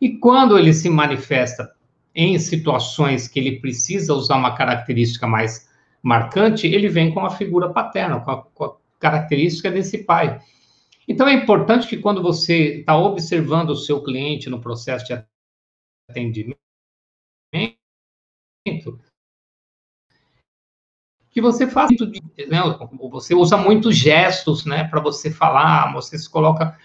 E 0.00 0.18
quando 0.18 0.58
ele 0.58 0.72
se 0.72 0.88
manifesta 0.88 1.73
em 2.14 2.38
situações 2.38 3.26
que 3.26 3.38
ele 3.40 3.58
precisa 3.60 4.14
usar 4.14 4.36
uma 4.36 4.54
característica 4.54 5.26
mais 5.26 5.68
marcante, 6.02 6.66
ele 6.66 6.88
vem 6.88 7.12
com 7.12 7.20
a 7.20 7.30
figura 7.30 7.72
paterna, 7.72 8.20
com 8.20 8.30
a, 8.30 8.42
com 8.42 8.64
a 8.64 8.76
característica 9.00 9.70
desse 9.70 10.04
pai. 10.04 10.40
Então, 11.08 11.26
é 11.26 11.34
importante 11.34 11.86
que 11.86 11.98
quando 11.98 12.22
você 12.22 12.78
está 12.80 12.96
observando 12.96 13.70
o 13.70 13.76
seu 13.76 14.02
cliente 14.02 14.48
no 14.48 14.60
processo 14.60 15.06
de 15.06 15.24
atendimento, 16.10 16.58
que 21.30 21.40
você 21.40 21.68
faça 21.68 21.92
né, 22.48 22.60
você 23.10 23.34
usa 23.34 23.56
muitos 23.56 23.96
gestos, 23.96 24.64
né, 24.64 24.84
para 24.84 25.00
você 25.00 25.32
falar, 25.32 25.92
você 25.92 26.16
se 26.16 26.30
coloca 26.30 26.78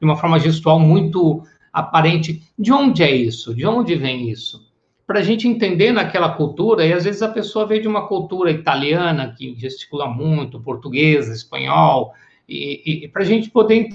de 0.00 0.04
uma 0.04 0.16
forma 0.16 0.38
gestual 0.40 0.80
muito 0.80 1.46
aparente. 1.72 2.42
De 2.58 2.72
onde 2.72 3.02
é 3.02 3.10
isso? 3.10 3.54
De 3.54 3.66
onde 3.66 3.94
vem 3.94 4.28
isso? 4.30 4.70
Para 5.06 5.20
a 5.20 5.22
gente 5.22 5.48
entender 5.48 5.92
naquela 5.92 6.30
cultura, 6.30 6.86
e 6.86 6.92
às 6.92 7.04
vezes 7.04 7.22
a 7.22 7.28
pessoa 7.28 7.66
veio 7.66 7.82
de 7.82 7.88
uma 7.88 8.06
cultura 8.06 8.50
italiana 8.50 9.34
que 9.36 9.54
gesticula 9.56 10.06
muito, 10.06 10.60
portuguesa, 10.60 11.32
espanhol, 11.32 12.12
e, 12.48 13.04
e 13.04 13.08
para 13.08 13.22
a 13.22 13.26
gente 13.26 13.50
poder 13.50 13.88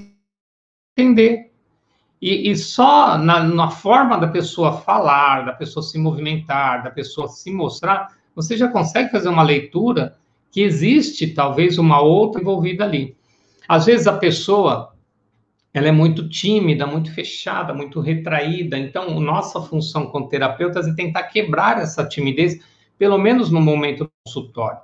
entender. 0.97 1.51
E, 2.19 2.49
e 2.49 2.55
só 2.55 3.17
na, 3.17 3.43
na 3.43 3.69
forma 3.69 4.17
da 4.17 4.27
pessoa 4.27 4.73
falar, 4.81 5.45
da 5.45 5.53
pessoa 5.53 5.83
se 5.83 5.99
movimentar, 5.99 6.83
da 6.83 6.89
pessoa 6.89 7.27
se 7.27 7.51
mostrar, 7.51 8.17
você 8.35 8.57
já 8.57 8.67
consegue 8.67 9.11
fazer 9.11 9.29
uma 9.29 9.43
leitura 9.43 10.17
que 10.51 10.61
existe 10.61 11.27
talvez 11.27 11.77
uma 11.77 12.01
outra 12.01 12.41
envolvida 12.41 12.83
ali. 12.83 13.15
Às 13.67 13.85
vezes 13.85 14.07
a 14.07 14.17
pessoa 14.17 14.93
ela 15.77 15.89
é 15.89 15.91
muito 15.91 16.27
tímida, 16.27 16.87
muito 16.87 17.13
fechada, 17.13 17.73
muito 17.73 17.99
retraída. 17.99 18.77
Então, 18.77 19.19
nossa 19.19 19.61
função 19.61 20.07
como 20.07 20.27
terapeutas 20.27 20.87
é 20.87 20.93
tentar 20.95 21.23
quebrar 21.23 21.79
essa 21.79 22.03
timidez, 22.03 22.59
pelo 22.97 23.17
menos 23.17 23.51
no 23.51 23.61
momento 23.61 24.05
do 24.05 24.11
consultório 24.25 24.79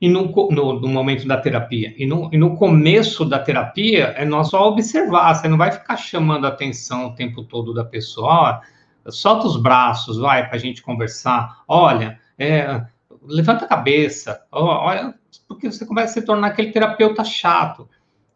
e 0.00 0.08
no, 0.08 0.30
no, 0.50 0.80
no 0.80 0.88
momento 0.88 1.26
da 1.26 1.38
terapia. 1.38 1.94
E 1.96 2.04
no, 2.04 2.28
e 2.32 2.36
no, 2.36 2.56
começo 2.56 3.24
da 3.24 3.38
terapia, 3.38 4.14
é 4.16 4.24
nós 4.24 4.48
só 4.48 4.68
observar, 4.68 5.34
você 5.34 5.48
não 5.48 5.56
vai 5.56 5.72
ficar 5.72 5.96
chamando 5.96 6.44
a 6.44 6.48
atenção 6.48 7.06
o 7.06 7.14
tempo 7.14 7.42
todo 7.42 7.72
da 7.72 7.84
pessoa. 7.84 8.60
Ó, 9.06 9.10
solta 9.10 9.46
os 9.46 9.56
braços, 9.56 10.18
vai, 10.18 10.46
para 10.46 10.56
a 10.56 10.60
gente 10.60 10.82
conversar. 10.82 11.62
Olha, 11.66 12.20
é, 12.38 12.82
levanta 13.22 13.64
a 13.64 13.68
cabeça, 13.68 14.44
olha, 14.52 15.14
porque 15.48 15.70
você 15.70 15.86
começa 15.86 16.10
a 16.10 16.20
se 16.20 16.26
tornar 16.26 16.48
aquele 16.48 16.70
terapeuta 16.70 17.24
chato. 17.24 17.88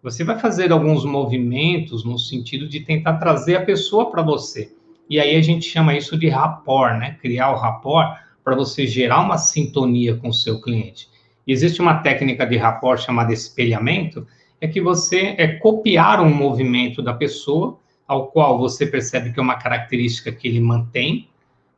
Você 0.02 0.25
vai 0.25 0.38
fazer 0.38 0.73
alguns 0.73 1.04
movimentos 1.04 2.04
no 2.04 2.19
sentido 2.19 2.69
de 2.69 2.80
tentar 2.80 3.14
trazer 3.14 3.57
a 3.57 3.64
pessoa 3.64 4.11
para 4.11 4.23
você. 4.23 4.73
E 5.09 5.21
aí 5.21 5.37
a 5.37 5.42
gente 5.42 5.69
chama 5.69 5.97
isso 5.97 6.19
de 6.19 6.28
rapport, 6.28 6.99
né? 6.99 7.19
Criar 7.21 7.50
o 7.50 7.59
rapport 7.59 8.19
para 8.42 8.54
você 8.54 8.87
gerar 8.87 9.21
uma 9.21 9.37
sintonia 9.37 10.16
com 10.16 10.28
o 10.28 10.35
seu 10.35 10.61
cliente. 10.61 11.09
Existe 11.47 11.80
uma 11.80 11.99
técnica 11.99 12.47
de 12.47 12.57
rapport 12.57 13.00
chamada 13.00 13.33
espelhamento, 13.33 14.26
é 14.61 14.69
que 14.69 14.80
você 14.80 15.35
é 15.37 15.49
copiar 15.49 16.21
um 16.21 16.33
movimento 16.33 17.02
da 17.02 17.12
pessoa, 17.12 17.78
ao 18.07 18.28
qual 18.28 18.59
você 18.59 18.87
percebe 18.87 19.33
que 19.33 19.40
é 19.40 19.42
uma 19.42 19.57
característica 19.57 20.33
que 20.33 20.49
ele 20.49 20.61
mantém, 20.61 21.28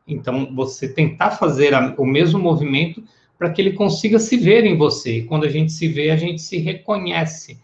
então, 0.06 0.54
você 0.54 0.92
tentar 0.92 1.32
fazer 1.32 1.72
o 1.96 2.04
mesmo 2.04 2.38
movimento 2.38 3.02
para 3.38 3.50
que 3.50 3.60
ele 3.60 3.72
consiga 3.72 4.18
se 4.18 4.36
ver 4.36 4.64
em 4.64 4.76
você. 4.76 5.18
E 5.18 5.24
quando 5.24 5.44
a 5.44 5.48
gente 5.48 5.72
se 5.72 5.88
vê, 5.88 6.10
a 6.10 6.16
gente 6.16 6.40
se 6.40 6.58
reconhece. 6.58 7.58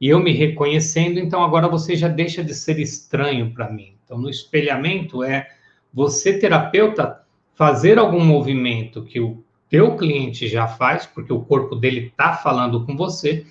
E 0.00 0.08
eu 0.08 0.20
me 0.20 0.32
reconhecendo, 0.32 1.18
então 1.18 1.42
agora 1.42 1.68
você 1.68 1.96
já 1.96 2.08
deixa 2.08 2.42
de 2.42 2.54
ser 2.54 2.78
estranho 2.78 3.52
para 3.52 3.70
mim. 3.70 3.94
Então, 4.04 4.16
no 4.18 4.30
espelhamento 4.30 5.22
é 5.22 5.48
você, 5.92 6.38
terapeuta, 6.38 7.20
fazer 7.54 7.98
algum 7.98 8.24
movimento 8.24 9.02
que 9.02 9.20
o 9.20 9.42
teu 9.68 9.96
cliente 9.96 10.46
já 10.48 10.66
faz, 10.66 11.04
porque 11.04 11.32
o 11.32 11.40
corpo 11.40 11.74
dele 11.74 12.06
está 12.06 12.34
falando 12.34 12.86
com 12.86 12.96
você, 12.96 13.44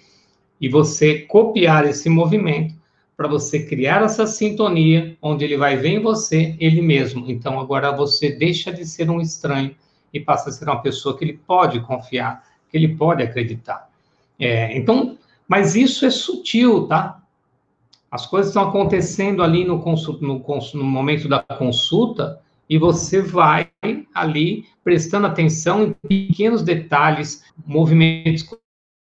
e 0.60 0.68
você 0.68 1.20
copiar 1.20 1.86
esse 1.86 2.10
movimento 2.10 2.76
para 3.16 3.28
você 3.28 3.64
criar 3.64 4.04
essa 4.04 4.26
sintonia, 4.26 5.18
onde 5.22 5.44
ele 5.44 5.58
vai 5.58 5.76
ver 5.76 5.90
em 5.90 6.00
você 6.00 6.56
ele 6.60 6.82
mesmo. 6.82 7.26
Então, 7.30 7.60
agora 7.60 7.92
você 7.92 8.32
deixa 8.32 8.72
de 8.72 8.86
ser 8.86 9.10
um 9.10 9.20
estranho 9.20 9.76
e 10.14 10.20
passa 10.20 10.50
a 10.50 10.54
ser 10.54 10.66
uma 10.66 10.82
pessoa 10.82 11.18
que 11.18 11.24
ele 11.24 11.40
pode 11.46 11.80
confiar, 11.82 12.44
que 12.70 12.78
ele 12.78 12.90
pode 12.90 13.24
acreditar. 13.24 13.90
É, 14.40 14.78
então, 14.78 15.18
mas 15.48 15.76
isso 15.76 16.06
é 16.06 16.10
sutil, 16.10 16.88
tá? 16.88 17.24
As 18.12 18.26
coisas 18.26 18.50
estão 18.50 18.68
acontecendo 18.68 19.44
ali 19.44 19.66
no, 19.66 19.78
no, 20.22 20.44
no 20.74 20.84
momento 20.84 21.28
da 21.28 21.42
consulta 21.42 22.42
e 22.70 22.78
você 22.78 23.22
vai 23.22 23.70
ali 24.14 24.66
prestando 24.84 25.28
atenção 25.28 25.84
em 25.84 25.94
pequenos 26.08 26.62
detalhes, 26.62 27.44
movimentos 27.66 28.46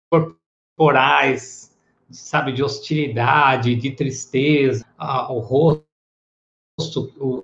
corporais, 0.10 1.76
sabe, 2.10 2.54
de 2.54 2.64
hostilidade, 2.64 3.76
de 3.76 3.92
tristeza, 3.92 4.86
o 5.30 5.40
rosto, 5.40 5.84
o, 7.18 7.44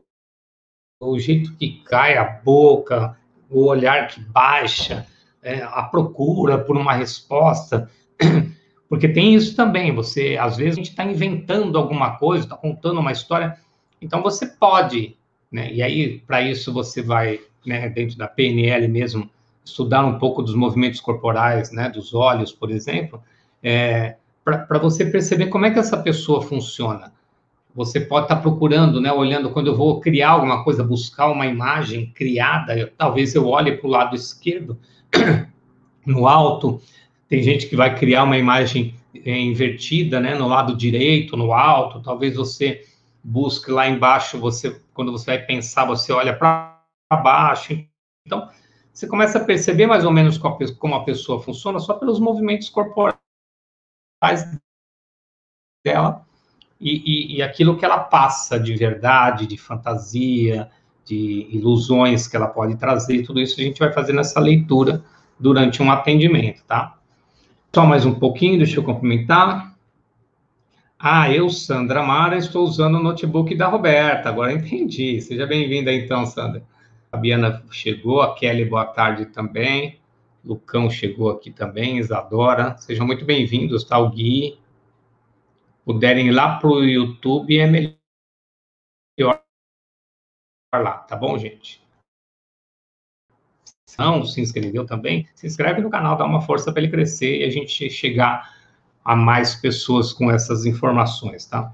o 1.01 1.19
jeito 1.19 1.55
que 1.55 1.81
cai 1.83 2.17
a 2.17 2.23
boca, 2.23 3.17
o 3.49 3.65
olhar 3.65 4.07
que 4.07 4.19
baixa, 4.21 5.05
é, 5.41 5.61
a 5.61 5.83
procura 5.83 6.57
por 6.57 6.77
uma 6.77 6.93
resposta, 6.93 7.89
porque 8.89 9.07
tem 9.07 9.33
isso 9.33 9.55
também. 9.55 9.93
Você, 9.93 10.37
às 10.39 10.57
vezes, 10.57 10.73
a 10.73 10.75
gente 10.77 10.89
está 10.89 11.03
inventando 11.03 11.77
alguma 11.77 12.17
coisa, 12.17 12.45
está 12.45 12.55
contando 12.55 12.99
uma 12.99 13.11
história, 13.11 13.57
então 14.01 14.21
você 14.21 14.45
pode, 14.45 15.15
né? 15.51 15.71
E 15.73 15.81
aí, 15.81 16.19
para 16.19 16.41
isso, 16.41 16.73
você 16.73 17.01
vai, 17.01 17.39
né, 17.65 17.89
dentro 17.89 18.17
da 18.17 18.27
PNL 18.27 18.87
mesmo, 18.87 19.29
estudar 19.63 20.05
um 20.05 20.19
pouco 20.19 20.41
dos 20.41 20.55
movimentos 20.55 20.99
corporais, 20.99 21.71
né, 21.71 21.89
dos 21.89 22.13
olhos, 22.13 22.51
por 22.51 22.69
exemplo, 22.69 23.21
é, 23.61 24.17
para 24.43 24.77
você 24.79 25.05
perceber 25.05 25.47
como 25.47 25.65
é 25.65 25.71
que 25.71 25.79
essa 25.79 25.97
pessoa 25.97 26.41
funciona. 26.41 27.13
Você 27.73 27.99
pode 27.99 28.25
estar 28.25 28.35
tá 28.35 28.41
procurando, 28.41 29.01
né, 29.01 29.11
olhando 29.11 29.49
quando 29.49 29.67
eu 29.67 29.75
vou 29.75 29.99
criar 29.99 30.31
alguma 30.31 30.63
coisa, 30.63 30.83
buscar 30.83 31.27
uma 31.29 31.47
imagem 31.47 32.11
criada, 32.13 32.77
eu, 32.77 32.91
talvez 32.95 33.33
eu 33.33 33.47
olhe 33.47 33.77
para 33.77 33.87
o 33.87 33.89
lado 33.89 34.15
esquerdo, 34.15 34.77
no 36.05 36.27
alto, 36.27 36.81
tem 37.33 37.41
gente 37.41 37.67
que 37.67 37.75
vai 37.75 37.97
criar 37.97 38.25
uma 38.25 38.37
imagem 38.37 38.93
é, 39.25 39.35
invertida, 39.39 40.19
né, 40.19 40.35
no 40.35 40.47
lado 40.47 40.77
direito, 40.77 41.35
no 41.35 41.51
alto, 41.51 41.99
talvez 41.99 42.35
você 42.35 42.85
busque 43.23 43.71
lá 43.71 43.89
embaixo, 43.89 44.39
você 44.39 44.79
quando 44.93 45.11
você 45.11 45.25
vai 45.25 45.43
pensar, 45.43 45.83
você 45.85 46.13
olha 46.13 46.37
para 46.37 46.79
baixo. 47.11 47.73
Então, 48.23 48.47
você 48.93 49.07
começa 49.07 49.39
a 49.39 49.43
perceber 49.43 49.87
mais 49.87 50.05
ou 50.05 50.11
menos 50.11 50.37
como 50.37 50.93
a 50.93 51.03
pessoa 51.03 51.41
funciona 51.41 51.79
só 51.79 51.95
pelos 51.95 52.19
movimentos 52.19 52.69
corporais 52.69 53.17
dela 55.83 56.23
e, 56.79 56.97
e, 57.33 57.37
e, 57.37 57.41
aquilo 57.41 57.79
que 57.79 57.83
ela 57.83 57.97
passa 57.97 58.59
de 58.59 58.75
verdade, 58.75 59.47
de 59.47 59.57
fantasia, 59.57 60.69
de 61.03 61.47
ilusões 61.49 62.27
que 62.27 62.35
ela 62.35 62.47
pode 62.47 62.75
trazer, 62.75 63.25
tudo 63.25 63.41
isso 63.41 63.59
a 63.59 63.63
gente 63.63 63.79
vai 63.79 63.91
fazer 63.91 64.13
nessa 64.13 64.39
leitura 64.39 65.03
durante 65.39 65.81
um 65.81 65.91
atendimento, 65.91 66.63
tá? 66.65 66.99
Só 67.75 67.87
mais 67.87 68.05
um 68.05 68.13
pouquinho, 68.13 68.59
deixa 68.59 68.79
eu 68.79 68.83
cumprimentar. 68.83 69.75
Ah, 70.99 71.31
eu, 71.31 71.49
Sandra 71.49 72.03
Mara, 72.03 72.37
estou 72.37 72.63
usando 72.63 72.99
o 72.99 73.01
notebook 73.01 73.55
da 73.55 73.67
Roberta, 73.67 74.29
agora 74.29 74.53
entendi. 74.53 75.19
Seja 75.19 75.47
bem-vinda 75.47 75.91
então, 75.91 76.23
Sandra. 76.23 76.63
A 77.11 77.17
Biana 77.17 77.65
chegou, 77.71 78.21
a 78.21 78.35
Kelly, 78.35 78.63
boa 78.63 78.85
tarde 78.85 79.25
também. 79.25 79.99
Lucão 80.45 80.87
chegou 80.87 81.31
aqui 81.31 81.49
também, 81.49 81.97
Isadora. 81.97 82.77
Sejam 82.77 83.07
muito 83.07 83.25
bem-vindos, 83.25 83.83
tá? 83.83 83.97
O 83.97 84.11
Gui. 84.11 84.59
Puderem 85.83 86.27
ir 86.27 86.31
lá 86.31 86.59
para 86.59 86.69
o 86.69 86.83
YouTube, 86.83 87.57
é 87.57 87.65
melhor 87.65 87.97
lá, 90.75 90.99
tá 90.99 91.15
bom, 91.15 91.39
gente? 91.39 91.81
Não 93.97 94.25
se 94.25 94.41
inscreveu 94.41 94.85
também, 94.85 95.27
se 95.35 95.45
inscreve 95.47 95.81
no 95.81 95.89
canal, 95.89 96.17
dá 96.17 96.25
uma 96.25 96.41
força 96.41 96.71
para 96.71 96.81
ele 96.81 96.91
crescer 96.91 97.39
e 97.39 97.43
a 97.43 97.49
gente 97.49 97.89
chegar 97.89 98.55
a 99.03 99.15
mais 99.15 99.55
pessoas 99.55 100.13
com 100.13 100.31
essas 100.31 100.65
informações, 100.65 101.45
tá? 101.45 101.73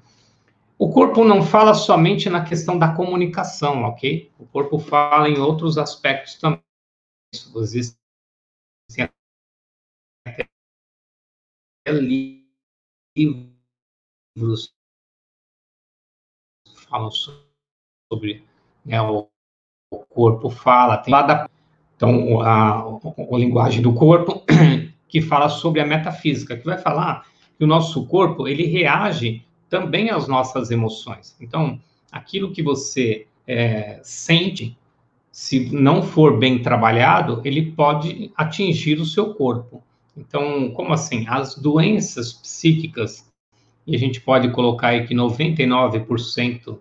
O 0.77 0.91
corpo 0.91 1.23
não 1.25 1.41
fala 1.41 1.73
somente 1.73 2.29
na 2.29 2.43
questão 2.43 2.77
da 2.77 2.93
comunicação, 2.93 3.83
ok? 3.83 4.31
O 4.39 4.45
corpo 4.45 4.79
fala 4.79 5.29
em 5.29 5.37
outros 5.37 5.77
aspectos 5.77 6.35
também. 6.35 6.61
Existem 7.55 7.95
livros 13.15 14.73
falam 16.89 17.09
sobre 17.11 18.43
né, 18.85 19.01
o, 19.01 19.29
o, 19.91 20.05
corpo 20.05 20.49
fala, 20.49 20.97
tem 20.97 21.13
lá 21.13 21.21
da, 21.21 21.49
então 21.99 22.39
a, 22.39 22.79
a, 22.79 23.37
linguagem 23.37 23.81
do 23.81 23.91
corpo 23.91 24.41
que 25.05 25.19
fala 25.19 25.49
sobre 25.49 25.81
a 25.81 25.85
metafísica, 25.85 26.55
que 26.55 26.65
vai 26.65 26.77
falar 26.77 27.25
que 27.57 27.63
o 27.65 27.67
nosso 27.67 28.05
corpo 28.05 28.47
ele 28.47 28.65
reage 28.65 29.43
também 29.69 30.09
às 30.09 30.25
nossas 30.25 30.71
emoções. 30.71 31.35
Então 31.41 31.77
aquilo 32.09 32.51
que 32.51 32.63
você 32.63 33.27
é, 33.45 33.99
sente 34.01 34.77
se 35.29 35.69
não 35.75 36.01
for 36.01 36.39
bem 36.39 36.61
trabalhado, 36.61 37.41
ele 37.43 37.71
pode 37.73 38.31
atingir 38.35 38.99
o 38.99 39.05
seu 39.05 39.33
corpo. 39.33 39.83
Então, 40.15 40.71
como 40.71 40.93
assim? 40.93 41.25
As 41.27 41.55
doenças 41.55 42.33
psíquicas, 42.33 43.29
e 43.85 43.95
a 43.95 43.99
gente 43.99 44.21
pode 44.21 44.51
colocar 44.51 44.89
aí 44.89 45.05
que 45.05 45.13
99%, 45.13 46.79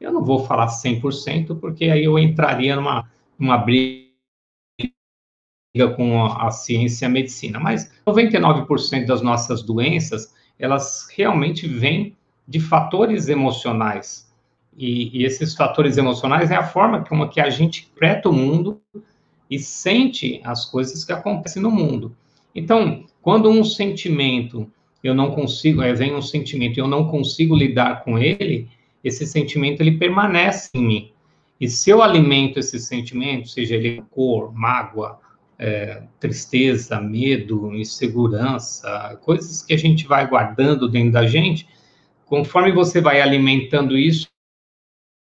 eu 0.00 0.12
não 0.12 0.24
vou 0.24 0.44
falar 0.44 0.66
100%, 0.66 1.58
porque 1.60 1.84
aí 1.84 2.04
eu 2.04 2.18
entraria 2.18 2.74
numa, 2.76 3.08
numa 3.38 3.56
briga 3.56 4.11
com 5.96 6.26
a, 6.26 6.50
ciência 6.50 7.06
e 7.06 7.06
a 7.06 7.10
medicina, 7.10 7.58
mas 7.58 7.90
99% 8.06 9.06
das 9.06 9.22
nossas 9.22 9.62
doenças, 9.62 10.34
elas 10.58 11.08
realmente 11.16 11.66
vêm 11.66 12.14
de 12.46 12.60
fatores 12.60 13.28
emocionais. 13.28 14.30
E, 14.76 15.18
e, 15.18 15.24
esses 15.24 15.54
fatores 15.54 15.96
emocionais 15.96 16.50
é 16.50 16.56
a 16.56 16.66
forma 16.66 17.04
como 17.04 17.28
que 17.28 17.40
a 17.40 17.48
gente 17.48 17.84
interpreta 17.84 18.28
o 18.28 18.32
mundo 18.32 18.80
e 19.50 19.58
sente 19.58 20.40
as 20.44 20.66
coisas 20.66 21.04
que 21.04 21.12
acontecem 21.12 21.62
no 21.62 21.70
mundo. 21.70 22.14
Então, 22.54 23.04
quando 23.22 23.48
um 23.48 23.64
sentimento 23.64 24.70
eu 25.02 25.14
não 25.14 25.30
consigo, 25.32 25.82
é, 25.82 25.92
vem 25.92 26.14
um 26.14 26.22
sentimento 26.22 26.78
eu 26.78 26.86
não 26.86 27.08
consigo 27.08 27.56
lidar 27.56 28.04
com 28.04 28.18
ele, 28.18 28.68
esse 29.02 29.26
sentimento 29.26 29.80
ele 29.80 29.98
permanece 29.98 30.70
em 30.74 30.84
mim. 30.84 31.12
E 31.60 31.68
se 31.68 31.90
eu 31.90 32.02
alimento 32.02 32.58
esse 32.58 32.78
sentimento, 32.78 33.48
seja 33.48 33.74
ele 33.74 34.02
cor, 34.10 34.52
mágoa, 34.54 35.18
é, 35.58 36.02
tristeza, 36.18 37.00
medo, 37.00 37.74
insegurança, 37.74 39.18
coisas 39.22 39.62
que 39.62 39.72
a 39.72 39.78
gente 39.78 40.06
vai 40.06 40.26
guardando 40.26 40.88
dentro 40.88 41.12
da 41.12 41.26
gente, 41.26 41.68
conforme 42.26 42.72
você 42.72 43.00
vai 43.00 43.20
alimentando 43.20 43.96
isso, 43.96 44.28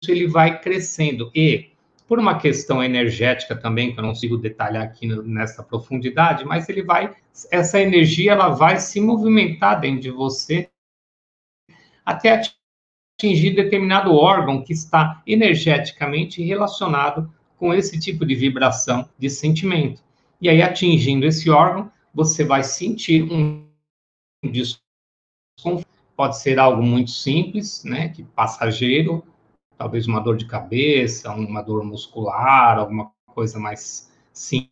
ele 0.07 0.27
vai 0.27 0.61
crescendo. 0.61 1.31
E 1.35 1.73
por 2.07 2.19
uma 2.19 2.39
questão 2.39 2.83
energética 2.83 3.57
também, 3.57 3.93
que 3.93 3.99
eu 3.99 4.03
não 4.03 4.11
consigo 4.11 4.37
detalhar 4.37 4.83
aqui 4.83 5.07
nessa 5.07 5.63
profundidade, 5.63 6.45
mas 6.45 6.69
ele 6.69 6.83
vai, 6.83 7.15
essa 7.51 7.81
energia, 7.81 8.33
ela 8.33 8.51
vai 8.51 8.79
se 8.79 9.01
movimentar 9.01 9.81
dentro 9.81 10.03
de 10.03 10.11
você 10.11 10.69
até 12.05 12.43
atingir 13.19 13.55
determinado 13.55 14.13
órgão 14.15 14.63
que 14.63 14.73
está 14.73 15.23
energeticamente 15.27 16.43
relacionado 16.43 17.33
com 17.57 17.73
esse 17.73 17.99
tipo 17.99 18.27
de 18.27 18.35
vibração 18.35 19.09
de 19.19 19.31
sentimento. 19.31 20.03
E 20.44 20.48
aí, 20.50 20.61
atingindo 20.61 21.24
esse 21.24 21.48
órgão, 21.48 21.90
você 22.12 22.44
vai 22.44 22.62
sentir 22.62 23.22
um 23.33 23.66
desconforto. 24.44 25.88
Pode 26.14 26.38
ser 26.38 26.59
algo 26.59 26.83
muito 26.83 27.11
simples, 27.12 27.83
né, 27.83 28.11
que 28.11 28.22
passageiro, 28.22 29.24
talvez 29.78 30.07
uma 30.07 30.20
dor 30.20 30.37
de 30.37 30.46
cabeça, 30.46 31.33
uma 31.33 31.62
dor 31.62 31.83
muscular, 31.83 32.78
alguma 32.78 33.11
coisa 33.28 33.59
mais 33.59 34.12
simples, 34.35 34.68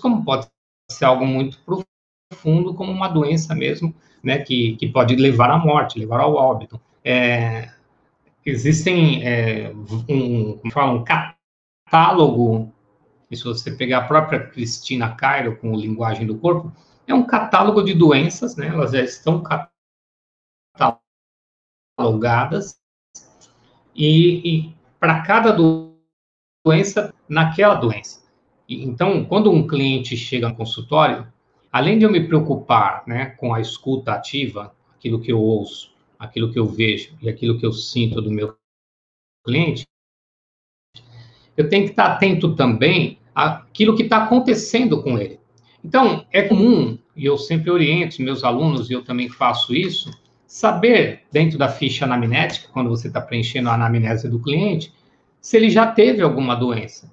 como 0.00 0.24
pode 0.24 0.46
ser 0.88 1.04
algo 1.04 1.26
muito 1.26 1.58
profundo, 1.64 2.74
como 2.74 2.92
uma 2.92 3.08
doença 3.08 3.56
mesmo, 3.56 3.92
né, 4.22 4.38
que, 4.38 4.76
que 4.76 4.86
pode 4.86 5.16
levar 5.16 5.50
à 5.50 5.58
morte, 5.58 5.98
levar 5.98 6.20
ao 6.20 6.34
óbito. 6.34 6.80
É, 7.04 7.74
existem, 8.44 9.26
é, 9.26 9.72
um, 10.08 10.60
um 10.64 11.04
catálogo, 11.04 12.72
e 13.30 13.36
se 13.36 13.44
você 13.44 13.70
pegar 13.72 13.98
a 13.98 14.06
própria 14.06 14.46
Cristina 14.46 15.14
Cairo 15.14 15.56
com 15.56 15.74
linguagem 15.74 16.26
do 16.26 16.38
corpo, 16.38 16.72
é 17.06 17.14
um 17.14 17.26
catálogo 17.26 17.82
de 17.82 17.94
doenças, 17.94 18.56
né, 18.56 18.68
elas 18.68 18.92
já 18.92 19.02
estão 19.02 19.42
catalogadas, 21.98 22.78
e, 23.94 24.68
e 24.68 24.76
para 25.00 25.22
cada 25.22 25.56
doença, 26.64 27.14
naquela 27.28 27.74
doença. 27.74 28.22
E, 28.68 28.84
então, 28.84 29.24
quando 29.24 29.50
um 29.50 29.66
cliente 29.66 30.16
chega 30.16 30.48
no 30.48 30.56
consultório, 30.56 31.32
além 31.72 31.98
de 31.98 32.04
eu 32.04 32.10
me 32.10 32.26
preocupar 32.26 33.04
né, 33.06 33.26
com 33.26 33.54
a 33.54 33.60
escuta 33.60 34.12
ativa, 34.12 34.74
aquilo 34.94 35.20
que 35.20 35.32
eu 35.32 35.40
ouço, 35.40 35.94
aquilo 36.18 36.52
que 36.52 36.58
eu 36.58 36.66
vejo 36.66 37.16
e 37.20 37.28
aquilo 37.28 37.58
que 37.58 37.66
eu 37.66 37.72
sinto 37.72 38.20
do 38.20 38.30
meu 38.30 38.56
cliente, 39.44 39.86
eu 41.56 41.68
tenho 41.68 41.84
que 41.84 41.90
estar 41.90 42.06
atento 42.06 42.54
também 42.54 43.18
àquilo 43.34 43.96
que 43.96 44.02
está 44.02 44.24
acontecendo 44.24 45.02
com 45.02 45.18
ele. 45.18 45.38
Então, 45.84 46.24
é 46.32 46.42
comum, 46.42 46.98
e 47.14 47.24
eu 47.24 47.38
sempre 47.38 47.70
oriento 47.70 48.20
meus 48.20 48.42
alunos, 48.42 48.90
e 48.90 48.92
eu 48.92 49.02
também 49.04 49.28
faço 49.28 49.74
isso, 49.74 50.10
saber, 50.46 51.22
dentro 51.30 51.58
da 51.58 51.68
ficha 51.68 52.04
anamnética, 52.04 52.68
quando 52.72 52.90
você 52.90 53.08
está 53.08 53.20
preenchendo 53.20 53.68
a 53.68 53.74
anamnese 53.74 54.28
do 54.28 54.40
cliente, 54.40 54.92
se 55.40 55.56
ele 55.56 55.70
já 55.70 55.86
teve 55.86 56.22
alguma 56.22 56.54
doença. 56.54 57.12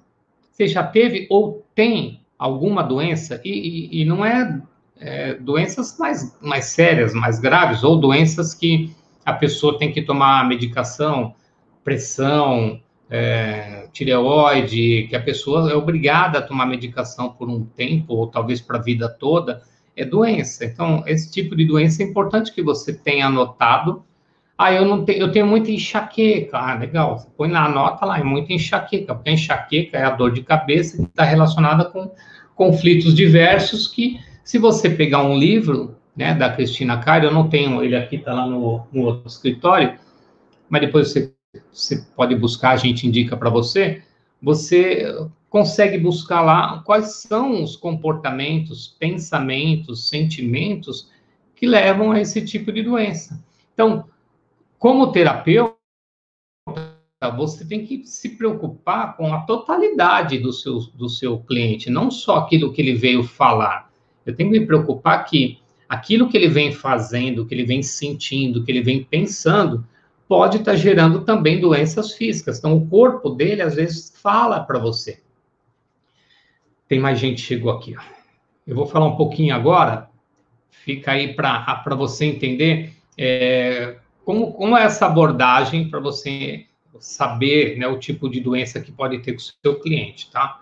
Se 0.50 0.66
já 0.66 0.82
teve 0.82 1.26
ou 1.30 1.64
tem 1.74 2.20
alguma 2.38 2.82
doença, 2.82 3.40
e, 3.44 3.50
e, 3.50 4.02
e 4.02 4.04
não 4.04 4.24
é, 4.24 4.60
é, 4.98 5.34
doenças 5.34 5.96
mais, 5.98 6.36
mais 6.40 6.66
sérias, 6.66 7.14
mais 7.14 7.38
graves, 7.38 7.82
ou 7.84 7.96
doenças 7.96 8.54
que 8.54 8.92
a 9.24 9.32
pessoa 9.32 9.78
tem 9.78 9.92
que 9.92 10.02
tomar 10.02 10.46
medicação, 10.48 11.34
pressão, 11.82 12.80
é, 13.16 13.86
tireoide, 13.92 15.06
que 15.08 15.14
a 15.14 15.22
pessoa 15.22 15.70
é 15.70 15.74
obrigada 15.74 16.40
a 16.40 16.42
tomar 16.42 16.66
medicação 16.66 17.30
por 17.30 17.48
um 17.48 17.64
tempo, 17.64 18.12
ou 18.12 18.26
talvez 18.26 18.60
para 18.60 18.76
a 18.76 18.82
vida 18.82 19.08
toda, 19.08 19.62
é 19.96 20.04
doença. 20.04 20.64
Então, 20.64 21.04
esse 21.06 21.30
tipo 21.30 21.54
de 21.54 21.64
doença 21.64 22.02
é 22.02 22.06
importante 22.06 22.52
que 22.52 22.60
você 22.60 22.92
tenha 22.92 23.26
anotado. 23.26 24.02
Ah, 24.58 24.72
eu 24.72 24.84
não 24.84 25.04
tenho, 25.04 25.20
eu 25.20 25.30
tenho 25.30 25.46
muita 25.46 25.70
enxaqueca. 25.70 26.58
Ah, 26.58 26.74
legal. 26.74 27.20
Você 27.20 27.28
põe 27.36 27.48
na 27.48 27.68
nota 27.68 28.04
lá, 28.04 28.18
é 28.18 28.24
muita 28.24 28.52
enxaqueca, 28.52 29.14
porque 29.14 29.30
a 29.30 29.32
enxaqueca 29.32 29.96
é 29.96 30.02
a 30.02 30.10
dor 30.10 30.32
de 30.32 30.42
cabeça 30.42 30.96
que 30.96 31.04
está 31.04 31.22
relacionada 31.22 31.84
com 31.84 32.10
conflitos 32.56 33.14
diversos 33.14 33.86
que, 33.86 34.18
se 34.42 34.58
você 34.58 34.90
pegar 34.90 35.22
um 35.22 35.38
livro, 35.38 35.96
né, 36.16 36.34
da 36.34 36.50
Cristina 36.50 36.98
Cairo, 36.98 37.26
eu 37.26 37.32
não 37.32 37.48
tenho, 37.48 37.80
ele 37.82 37.94
aqui 37.94 38.16
está 38.16 38.34
lá 38.34 38.46
no, 38.46 38.82
no 38.92 39.02
outro 39.02 39.28
escritório, 39.28 39.98
mas 40.68 40.80
depois 40.80 41.10
você, 41.10 41.33
você 41.72 42.04
pode 42.16 42.34
buscar, 42.34 42.70
a 42.70 42.76
gente 42.76 43.06
indica 43.06 43.36
para 43.36 43.50
você, 43.50 44.02
você 44.40 45.06
consegue 45.48 45.98
buscar 45.98 46.42
lá 46.42 46.82
quais 46.84 47.22
são 47.22 47.62
os 47.62 47.76
comportamentos, 47.76 48.96
pensamentos, 48.98 50.08
sentimentos 50.08 51.10
que 51.54 51.66
levam 51.66 52.12
a 52.12 52.20
esse 52.20 52.44
tipo 52.44 52.72
de 52.72 52.82
doença. 52.82 53.42
Então, 53.72 54.04
como 54.78 55.12
terapeuta, 55.12 55.74
você 57.36 57.64
tem 57.64 57.86
que 57.86 58.04
se 58.04 58.36
preocupar 58.36 59.16
com 59.16 59.32
a 59.32 59.40
totalidade 59.42 60.38
do 60.38 60.52
seu, 60.52 60.80
do 60.94 61.08
seu 61.08 61.38
cliente, 61.38 61.88
não 61.88 62.10
só 62.10 62.38
aquilo 62.38 62.72
que 62.72 62.82
ele 62.82 62.94
veio 62.94 63.22
falar. 63.22 63.90
Eu 64.26 64.34
tenho 64.34 64.50
que 64.50 64.58
me 64.58 64.66
preocupar 64.66 65.24
que 65.24 65.58
aquilo 65.88 66.28
que 66.28 66.36
ele 66.36 66.48
vem 66.48 66.72
fazendo, 66.72 67.46
que 67.46 67.54
ele 67.54 67.64
vem 67.64 67.82
sentindo, 67.82 68.64
que 68.64 68.70
ele 68.70 68.82
vem 68.82 69.04
pensando, 69.04 69.86
pode 70.28 70.58
estar 70.58 70.76
gerando 70.76 71.22
também 71.22 71.60
doenças 71.60 72.12
físicas. 72.12 72.58
Então, 72.58 72.76
o 72.76 72.88
corpo 72.88 73.30
dele, 73.30 73.62
às 73.62 73.74
vezes, 73.74 74.12
fala 74.20 74.60
para 74.60 74.78
você. 74.78 75.22
Tem 76.88 76.98
mais 76.98 77.18
gente 77.18 77.42
que 77.42 77.48
chegou 77.48 77.72
aqui. 77.72 77.94
Ó. 77.96 78.02
Eu 78.66 78.74
vou 78.74 78.86
falar 78.86 79.06
um 79.06 79.16
pouquinho 79.16 79.54
agora, 79.54 80.08
fica 80.70 81.12
aí 81.12 81.34
para 81.34 81.94
você 81.96 82.24
entender 82.26 82.94
é, 83.16 83.96
como, 84.24 84.52
como 84.52 84.76
é 84.76 84.84
essa 84.84 85.06
abordagem 85.06 85.88
para 85.88 86.00
você 86.00 86.66
saber 86.98 87.76
né, 87.76 87.86
o 87.86 87.98
tipo 87.98 88.28
de 88.28 88.40
doença 88.40 88.80
que 88.80 88.92
pode 88.92 89.18
ter 89.18 89.32
com 89.32 89.38
o 89.38 89.42
seu 89.42 89.80
cliente, 89.80 90.30
tá? 90.30 90.60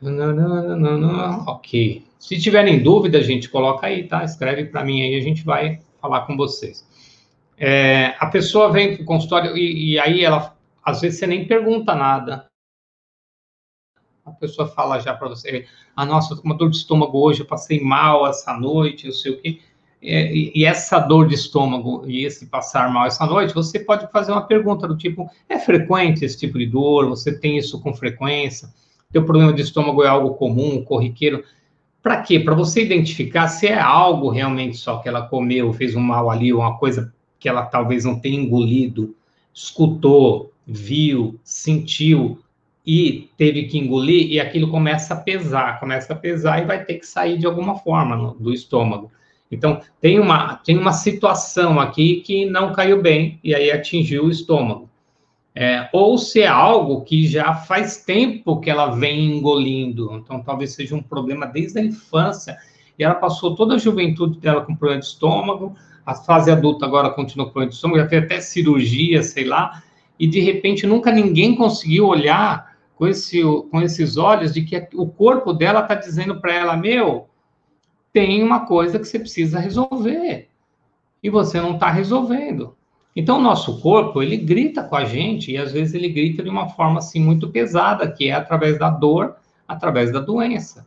Não, 0.00 0.32
não, 0.32 0.98
não, 0.98 1.44
ok. 1.44 2.06
Se 2.18 2.40
tiverem 2.40 2.82
dúvida, 2.82 3.22
gente, 3.22 3.50
coloca 3.50 3.86
aí, 3.86 4.06
tá? 4.08 4.24
Escreve 4.24 4.64
para 4.64 4.82
mim 4.82 5.02
aí, 5.02 5.14
a 5.14 5.20
gente 5.20 5.44
vai 5.44 5.80
falar 6.00 6.22
com 6.22 6.36
vocês. 6.36 6.86
É, 7.56 8.14
a 8.18 8.26
pessoa 8.26 8.72
vem 8.72 8.94
para 8.94 9.02
o 9.02 9.06
consultório 9.06 9.56
e, 9.56 9.92
e, 9.92 9.98
aí 9.98 10.24
ela, 10.24 10.56
às 10.82 11.00
vezes 11.02 11.18
você 11.18 11.26
nem 11.26 11.46
pergunta 11.46 11.94
nada. 11.94 12.46
A 14.24 14.30
pessoa 14.32 14.66
fala 14.68 14.98
já 14.98 15.14
para 15.14 15.28
você, 15.28 15.66
ah, 15.94 16.06
nossa, 16.06 16.34
tô 16.34 16.40
com 16.40 16.48
uma 16.48 16.56
dor 16.56 16.70
de 16.70 16.76
estômago 16.76 17.18
hoje, 17.18 17.40
eu 17.40 17.46
passei 17.46 17.80
mal 17.82 18.26
essa 18.26 18.54
noite, 18.54 19.06
não 19.06 19.12
sei 19.12 19.32
o 19.32 19.40
quê. 19.40 19.60
É, 20.02 20.32
e, 20.34 20.52
e 20.54 20.64
essa 20.64 20.98
dor 20.98 21.28
de 21.28 21.34
estômago 21.34 22.04
e 22.06 22.24
esse 22.24 22.46
passar 22.46 22.90
mal 22.90 23.06
essa 23.06 23.26
noite, 23.26 23.52
você 23.52 23.78
pode 23.78 24.10
fazer 24.10 24.32
uma 24.32 24.46
pergunta 24.46 24.88
do 24.88 24.96
tipo, 24.96 25.30
é 25.46 25.58
frequente 25.58 26.24
esse 26.24 26.38
tipo 26.38 26.58
de 26.58 26.66
dor? 26.66 27.08
Você 27.10 27.38
tem 27.38 27.58
isso 27.58 27.80
com 27.82 27.92
frequência? 27.92 28.72
Teu 29.12 29.24
problema 29.24 29.52
de 29.52 29.60
estômago 29.60 30.02
é 30.02 30.08
algo 30.08 30.34
comum, 30.34 30.82
corriqueiro? 30.82 31.44
Para 32.02 32.22
quê? 32.22 32.40
Para 32.40 32.54
você 32.54 32.82
identificar 32.82 33.48
se 33.48 33.66
é 33.66 33.78
algo 33.78 34.30
realmente 34.30 34.76
só 34.76 34.98
que 34.98 35.08
ela 35.08 35.22
comeu, 35.22 35.72
fez 35.72 35.94
um 35.94 36.00
mal 36.00 36.30
ali, 36.30 36.52
uma 36.52 36.78
coisa 36.78 37.12
que 37.38 37.48
ela 37.48 37.64
talvez 37.64 38.04
não 38.04 38.18
tenha 38.18 38.40
engolido, 38.40 39.14
escutou, 39.54 40.52
viu, 40.66 41.38
sentiu 41.42 42.38
e 42.86 43.28
teve 43.36 43.64
que 43.64 43.78
engolir, 43.78 44.30
e 44.30 44.40
aquilo 44.40 44.70
começa 44.70 45.14
a 45.14 45.16
pesar, 45.16 45.78
começa 45.78 46.12
a 46.12 46.16
pesar 46.16 46.60
e 46.60 46.66
vai 46.66 46.84
ter 46.84 46.94
que 46.94 47.06
sair 47.06 47.38
de 47.38 47.46
alguma 47.46 47.78
forma 47.78 48.16
no, 48.16 48.34
do 48.34 48.52
estômago. 48.52 49.10
Então, 49.50 49.80
tem 50.00 50.18
uma, 50.18 50.56
tem 50.56 50.76
uma 50.76 50.92
situação 50.92 51.78
aqui 51.78 52.16
que 52.20 52.46
não 52.46 52.72
caiu 52.72 53.00
bem, 53.00 53.38
e 53.44 53.54
aí 53.54 53.70
atingiu 53.70 54.24
o 54.24 54.30
estômago. 54.30 54.89
É, 55.54 55.88
ou 55.92 56.16
se 56.16 56.42
é 56.42 56.46
algo 56.46 57.02
que 57.02 57.26
já 57.26 57.54
faz 57.54 58.04
tempo 58.04 58.60
que 58.60 58.70
ela 58.70 58.94
vem 58.94 59.36
engolindo, 59.36 60.14
então 60.14 60.40
talvez 60.40 60.74
seja 60.74 60.94
um 60.94 61.02
problema 61.02 61.44
desde 61.44 61.78
a 61.80 61.84
infância, 61.84 62.56
e 62.96 63.02
ela 63.02 63.16
passou 63.16 63.56
toda 63.56 63.74
a 63.74 63.78
juventude 63.78 64.38
dela 64.38 64.60
com 64.60 64.76
problema 64.76 65.00
de 65.00 65.08
estômago, 65.08 65.74
a 66.06 66.14
fase 66.14 66.50
adulta 66.50 66.86
agora 66.86 67.10
continua 67.10 67.46
com 67.46 67.52
problema 67.52 67.70
de 67.70 67.74
estômago, 67.74 68.00
já 68.00 68.08
fez 68.08 68.24
até 68.24 68.40
cirurgia, 68.40 69.22
sei 69.22 69.44
lá, 69.44 69.82
e 70.18 70.26
de 70.26 70.40
repente 70.40 70.86
nunca 70.86 71.10
ninguém 71.10 71.56
conseguiu 71.56 72.06
olhar 72.06 72.76
com, 72.94 73.08
esse, 73.08 73.42
com 73.70 73.82
esses 73.82 74.16
olhos 74.16 74.54
de 74.54 74.62
que 74.62 74.88
o 74.94 75.06
corpo 75.06 75.52
dela 75.52 75.80
está 75.80 75.96
dizendo 75.96 76.40
para 76.40 76.54
ela, 76.54 76.76
meu, 76.76 77.28
tem 78.12 78.42
uma 78.42 78.66
coisa 78.66 78.98
que 79.00 79.06
você 79.06 79.18
precisa 79.18 79.58
resolver, 79.58 80.48
e 81.22 81.28
você 81.28 81.60
não 81.60 81.74
está 81.74 81.90
resolvendo. 81.90 82.76
Então, 83.14 83.38
o 83.38 83.42
nosso 83.42 83.80
corpo, 83.80 84.22
ele 84.22 84.36
grita 84.36 84.84
com 84.84 84.94
a 84.94 85.04
gente, 85.04 85.50
e 85.50 85.58
às 85.58 85.72
vezes 85.72 85.94
ele 85.94 86.08
grita 86.08 86.42
de 86.42 86.48
uma 86.48 86.68
forma, 86.68 86.98
assim, 86.98 87.20
muito 87.20 87.48
pesada, 87.48 88.10
que 88.10 88.28
é 88.28 88.32
através 88.32 88.78
da 88.78 88.88
dor, 88.88 89.36
através 89.66 90.12
da 90.12 90.20
doença. 90.20 90.86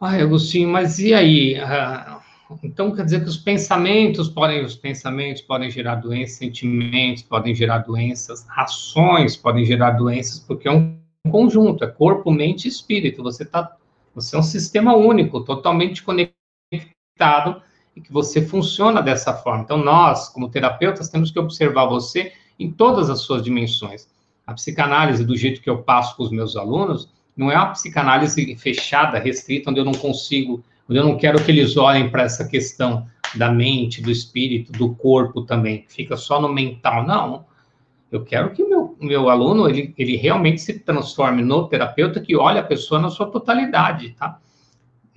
Ai, 0.00 0.20
Agostinho, 0.20 0.68
mas 0.68 1.00
e 1.00 1.12
aí? 1.12 1.56
Ah, 1.56 2.20
então, 2.62 2.94
quer 2.94 3.04
dizer 3.04 3.22
que 3.22 3.28
os 3.28 3.36
pensamentos 3.36 4.28
podem, 4.28 4.64
os 4.64 4.76
pensamentos 4.76 5.42
podem 5.42 5.70
gerar 5.70 5.96
doenças, 5.96 6.36
sentimentos 6.36 7.22
podem 7.24 7.54
gerar 7.54 7.78
doenças, 7.78 8.46
ações 8.56 9.36
podem 9.36 9.64
gerar 9.64 9.90
doenças, 9.90 10.38
porque 10.38 10.68
é 10.68 10.72
um 10.72 10.96
conjunto, 11.28 11.84
é 11.84 11.88
corpo, 11.88 12.30
mente 12.30 12.66
e 12.66 12.68
espírito. 12.68 13.22
Você 13.24 13.44
tá, 13.44 13.76
você 14.14 14.36
é 14.36 14.38
um 14.38 14.42
sistema 14.42 14.94
único, 14.96 15.40
totalmente 15.40 16.02
conectado 16.02 17.60
e 17.98 18.00
que 18.00 18.12
você 18.12 18.40
funciona 18.40 19.02
dessa 19.02 19.34
forma. 19.34 19.64
Então, 19.64 19.76
nós, 19.76 20.28
como 20.28 20.48
terapeutas, 20.48 21.08
temos 21.08 21.32
que 21.32 21.38
observar 21.38 21.86
você 21.86 22.32
em 22.58 22.70
todas 22.70 23.10
as 23.10 23.20
suas 23.20 23.42
dimensões. 23.42 24.08
A 24.46 24.54
psicanálise, 24.54 25.24
do 25.24 25.36
jeito 25.36 25.60
que 25.60 25.68
eu 25.68 25.78
passo 25.78 26.16
com 26.16 26.22
os 26.22 26.30
meus 26.30 26.56
alunos, 26.56 27.10
não 27.36 27.50
é 27.50 27.56
uma 27.56 27.72
psicanálise 27.72 28.54
fechada, 28.56 29.18
restrita, 29.18 29.70
onde 29.70 29.80
eu 29.80 29.84
não 29.84 29.92
consigo, 29.92 30.62
onde 30.88 30.98
eu 30.98 31.04
não 31.04 31.16
quero 31.16 31.42
que 31.44 31.50
eles 31.50 31.76
olhem 31.76 32.08
para 32.08 32.22
essa 32.22 32.46
questão 32.46 33.04
da 33.34 33.50
mente, 33.50 34.00
do 34.00 34.10
espírito, 34.10 34.72
do 34.72 34.94
corpo 34.94 35.42
também, 35.42 35.84
fica 35.88 36.16
só 36.16 36.40
no 36.40 36.48
mental. 36.48 37.04
Não. 37.04 37.44
Eu 38.10 38.24
quero 38.24 38.50
que 38.52 38.64
meu, 38.64 38.96
meu 39.00 39.28
aluno, 39.28 39.68
ele, 39.68 39.92
ele 39.98 40.16
realmente 40.16 40.62
se 40.62 40.78
transforme 40.78 41.42
no 41.42 41.68
terapeuta 41.68 42.20
que 42.20 42.34
olha 42.34 42.60
a 42.60 42.64
pessoa 42.64 43.00
na 43.00 43.10
sua 43.10 43.26
totalidade, 43.26 44.10
tá? 44.10 44.38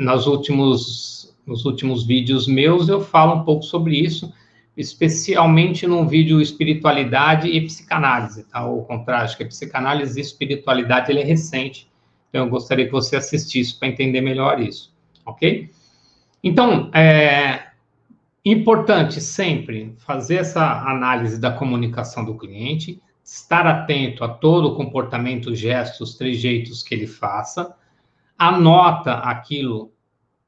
Nos 0.01 0.25
últimos 0.25 1.21
nos 1.45 1.65
últimos 1.65 2.05
vídeos 2.05 2.47
meus 2.47 2.87
eu 2.87 3.01
falo 3.01 3.35
um 3.35 3.43
pouco 3.43 3.63
sobre 3.63 3.97
isso, 3.97 4.31
especialmente 4.77 5.85
no 5.87 6.07
vídeo 6.07 6.39
espiritualidade 6.39 7.47
e 7.47 7.61
psicanálise, 7.61 8.43
tá? 8.45 8.63
Contrário, 8.63 9.25
acho 9.25 9.37
que 9.37 9.43
a 9.43 9.47
psicanálise 9.47 10.19
e 10.19 10.21
espiritualidade 10.21 11.11
ele 11.11 11.19
é 11.19 11.23
recente, 11.23 11.89
então 12.29 12.45
eu 12.45 12.49
gostaria 12.49 12.85
que 12.85 12.91
você 12.91 13.15
assistisse 13.15 13.77
para 13.77 13.89
entender 13.89 14.21
melhor 14.21 14.61
isso, 14.61 14.93
ok? 15.25 15.69
Então, 16.43 16.89
é 16.93 17.67
importante 18.43 19.19
sempre 19.21 19.93
fazer 19.97 20.37
essa 20.37 20.81
análise 20.89 21.39
da 21.39 21.51
comunicação 21.51 22.25
do 22.25 22.37
cliente, 22.37 23.01
estar 23.23 23.67
atento 23.67 24.23
a 24.23 24.29
todo 24.29 24.69
o 24.69 24.75
comportamento, 24.75 25.53
gestos, 25.53 26.15
trejeitos 26.15 26.81
que 26.81 26.95
ele 26.95 27.07
faça, 27.07 27.75
anota 28.41 29.13
aquilo 29.13 29.93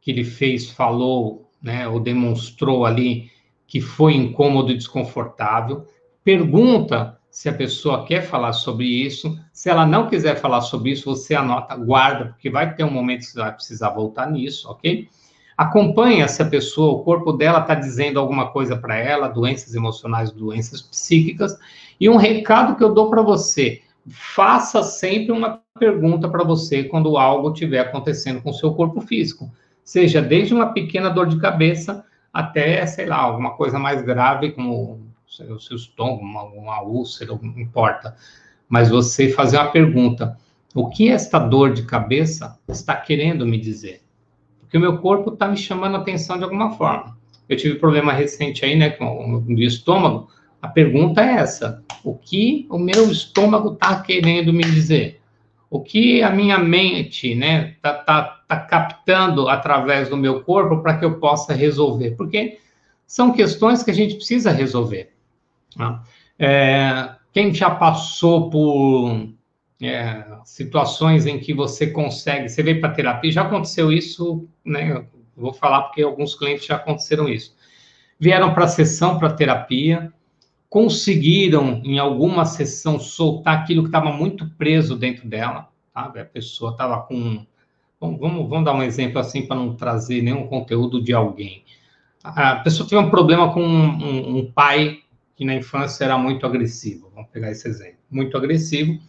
que 0.02 0.10
ele 0.10 0.24
fez, 0.24 0.68
falou, 0.72 1.52
né, 1.62 1.88
ou 1.88 2.00
demonstrou 2.00 2.88
ali 2.88 3.30
que 3.68 3.80
foi 3.80 4.16
incômodo 4.16 4.72
e 4.72 4.76
desconfortável. 4.76 5.86
Pergunta 6.24 7.20
se 7.30 7.48
a 7.48 7.54
pessoa 7.54 8.04
quer 8.04 8.24
falar 8.24 8.54
sobre 8.54 8.88
isso. 8.88 9.40
Se 9.54 9.70
ela 9.70 9.86
não 9.86 10.10
quiser 10.10 10.38
falar 10.38 10.62
sobre 10.62 10.90
isso, 10.90 11.06
você 11.06 11.36
anota, 11.36 11.76
guarda, 11.76 12.26
porque 12.26 12.50
vai 12.50 12.74
ter 12.74 12.84
um 12.84 12.90
momento 12.90 13.20
que 13.20 13.26
você 13.28 13.40
vai 13.40 13.54
precisar 13.54 13.92
voltar 13.92 14.30
nisso, 14.30 14.70
ok? 14.72 15.08
Acompanha 15.56 16.28
se 16.28 16.42
a 16.42 16.46
pessoa, 16.46 16.94
o 16.94 17.04
corpo 17.04 17.32
dela 17.32 17.60
está 17.60 17.76
dizendo 17.76 18.20
alguma 18.20 18.50
coisa 18.50 18.76
para 18.76 18.98
ela, 18.98 19.28
doenças 19.28 19.76
emocionais, 19.76 20.32
doenças 20.32 20.82
psíquicas. 20.82 21.56
E 22.00 22.10
um 22.10 22.18
recado 22.18 22.76
que 22.76 22.84
eu 22.84 22.92
dou 22.92 23.08
para 23.12 23.22
você: 23.22 23.84
faça 24.10 24.84
sempre 24.84 25.32
uma 25.32 25.62
pergunta 25.80 26.28
para 26.30 26.44
você 26.44 26.84
quando 26.84 27.18
algo 27.18 27.52
estiver 27.52 27.80
acontecendo 27.80 28.42
com 28.42 28.50
o 28.50 28.54
seu 28.54 28.74
corpo 28.74 29.02
físico 29.02 29.52
seja 29.84 30.22
desde 30.22 30.54
uma 30.54 30.74
pequena 30.74 31.10
dor 31.10 31.28
de 31.28 31.40
cabeça 31.40 32.06
até, 32.32 32.86
sei 32.88 33.06
lá, 33.06 33.18
alguma 33.18 33.52
coisa 33.52 33.78
mais 33.78 34.02
grave, 34.02 34.52
como 34.52 35.08
o 35.50 35.60
seu 35.60 35.76
estômago, 35.76 36.22
uma, 36.22 36.44
uma 36.44 36.82
úlcera, 36.82 37.38
não 37.42 37.60
importa. 37.60 38.16
Mas 38.68 38.90
você 38.90 39.30
fazer 39.30 39.58
uma 39.58 39.72
pergunta: 39.72 40.38
o 40.74 40.90
que 40.90 41.10
esta 41.10 41.38
dor 41.38 41.74
de 41.74 41.84
cabeça 41.84 42.58
está 42.68 42.96
querendo 42.96 43.46
me 43.46 43.60
dizer? 43.60 44.02
Porque 44.60 44.78
o 44.78 44.82
meu 44.82 44.98
corpo 45.00 45.34
está 45.34 45.48
me 45.48 45.58
chamando 45.58 45.96
a 45.96 46.00
atenção 46.00 46.38
de 46.38 46.44
alguma 46.44 46.72
forma. 46.72 47.16
Eu 47.48 47.58
tive 47.58 47.76
problema 47.76 48.14
recente 48.14 48.66
aí, 48.66 48.76
né, 48.76 48.90
com 48.90 49.44
o 49.46 49.54
estômago. 49.60 50.30
A 50.64 50.70
pergunta 50.70 51.22
é 51.22 51.34
essa: 51.34 51.84
o 52.06 52.16
que 52.16 52.66
o 52.70 52.80
meu 52.80 53.12
estômago 53.12 53.74
está 53.74 54.02
querendo 54.02 54.54
me 54.54 54.64
dizer? 54.64 55.22
O 55.70 55.82
que 55.82 56.24
a 56.24 56.30
minha 56.30 56.58
mente 56.58 57.36
né, 57.36 57.76
tá, 57.82 57.94
tá, 57.94 58.44
tá 58.48 58.60
captando 58.62 59.50
através 59.50 60.08
do 60.08 60.16
meu 60.16 60.42
corpo 60.42 60.82
para 60.82 60.98
que 60.98 61.04
eu 61.04 61.20
possa 61.20 61.54
resolver? 61.54 62.12
Porque 62.12 62.60
são 63.06 63.34
questões 63.34 63.84
que 63.84 63.92
a 63.92 63.94
gente 63.94 64.16
precisa 64.16 64.52
resolver. 64.52 65.12
Tá? 65.76 66.02
É, 66.40 67.10
quem 67.34 67.54
já 67.54 67.70
passou 67.70 68.50
por 68.50 69.28
é, 69.82 70.24
situações 70.46 71.26
em 71.26 71.40
que 71.40 71.54
você 71.54 71.88
consegue, 71.88 72.48
você 72.48 72.64
veio 72.64 72.80
para 72.80 72.94
terapia, 72.94 73.32
já 73.32 73.42
aconteceu 73.42 73.92
isso, 73.92 74.48
né? 74.64 75.04
Vou 75.36 75.52
falar 75.52 75.82
porque 75.84 76.04
alguns 76.04 76.36
clientes 76.36 76.66
já 76.66 76.76
aconteceram 76.76 77.28
isso. 77.28 77.54
Vieram 78.18 78.54
para 78.54 78.64
a 78.64 78.70
sessão, 78.70 79.20
para 79.20 79.34
terapia, 79.34 80.14
conseguiram, 80.74 81.84
em 81.84 82.00
alguma 82.00 82.46
sessão, 82.46 82.98
soltar 82.98 83.60
aquilo 83.60 83.84
que 83.84 83.90
estava 83.90 84.12
muito 84.12 84.50
preso 84.58 84.96
dentro 84.96 85.28
dela, 85.28 85.70
sabe? 85.94 86.20
A 86.20 86.26
pessoa 86.26 86.72
estava 86.72 87.00
com. 87.04 87.46
Vamos, 88.02 88.50
vamos 88.50 88.66
dar 88.66 88.74
um 88.74 88.82
exemplo 88.82 89.20
assim 89.20 89.46
para 89.46 89.56
não 89.56 89.76
trazer 89.76 90.24
nenhum 90.24 90.48
conteúdo 90.48 91.00
de 91.00 91.14
alguém. 91.14 91.64
A 92.24 92.56
pessoa 92.56 92.90
teve 92.90 93.00
um 93.00 93.12
problema 93.12 93.54
com 93.54 93.62
um, 93.62 94.04
um, 94.04 94.38
um 94.40 94.52
pai 94.52 95.02
que 95.36 95.46
na 95.46 95.54
infância 95.54 96.06
era 96.06 96.18
muito 96.18 96.44
agressivo. 96.44 97.12
Vamos 97.14 97.30
pegar 97.30 97.52
esse 97.52 97.68
exemplo. 97.68 98.00
Muito 98.10 98.36
agressivo. 98.36 99.00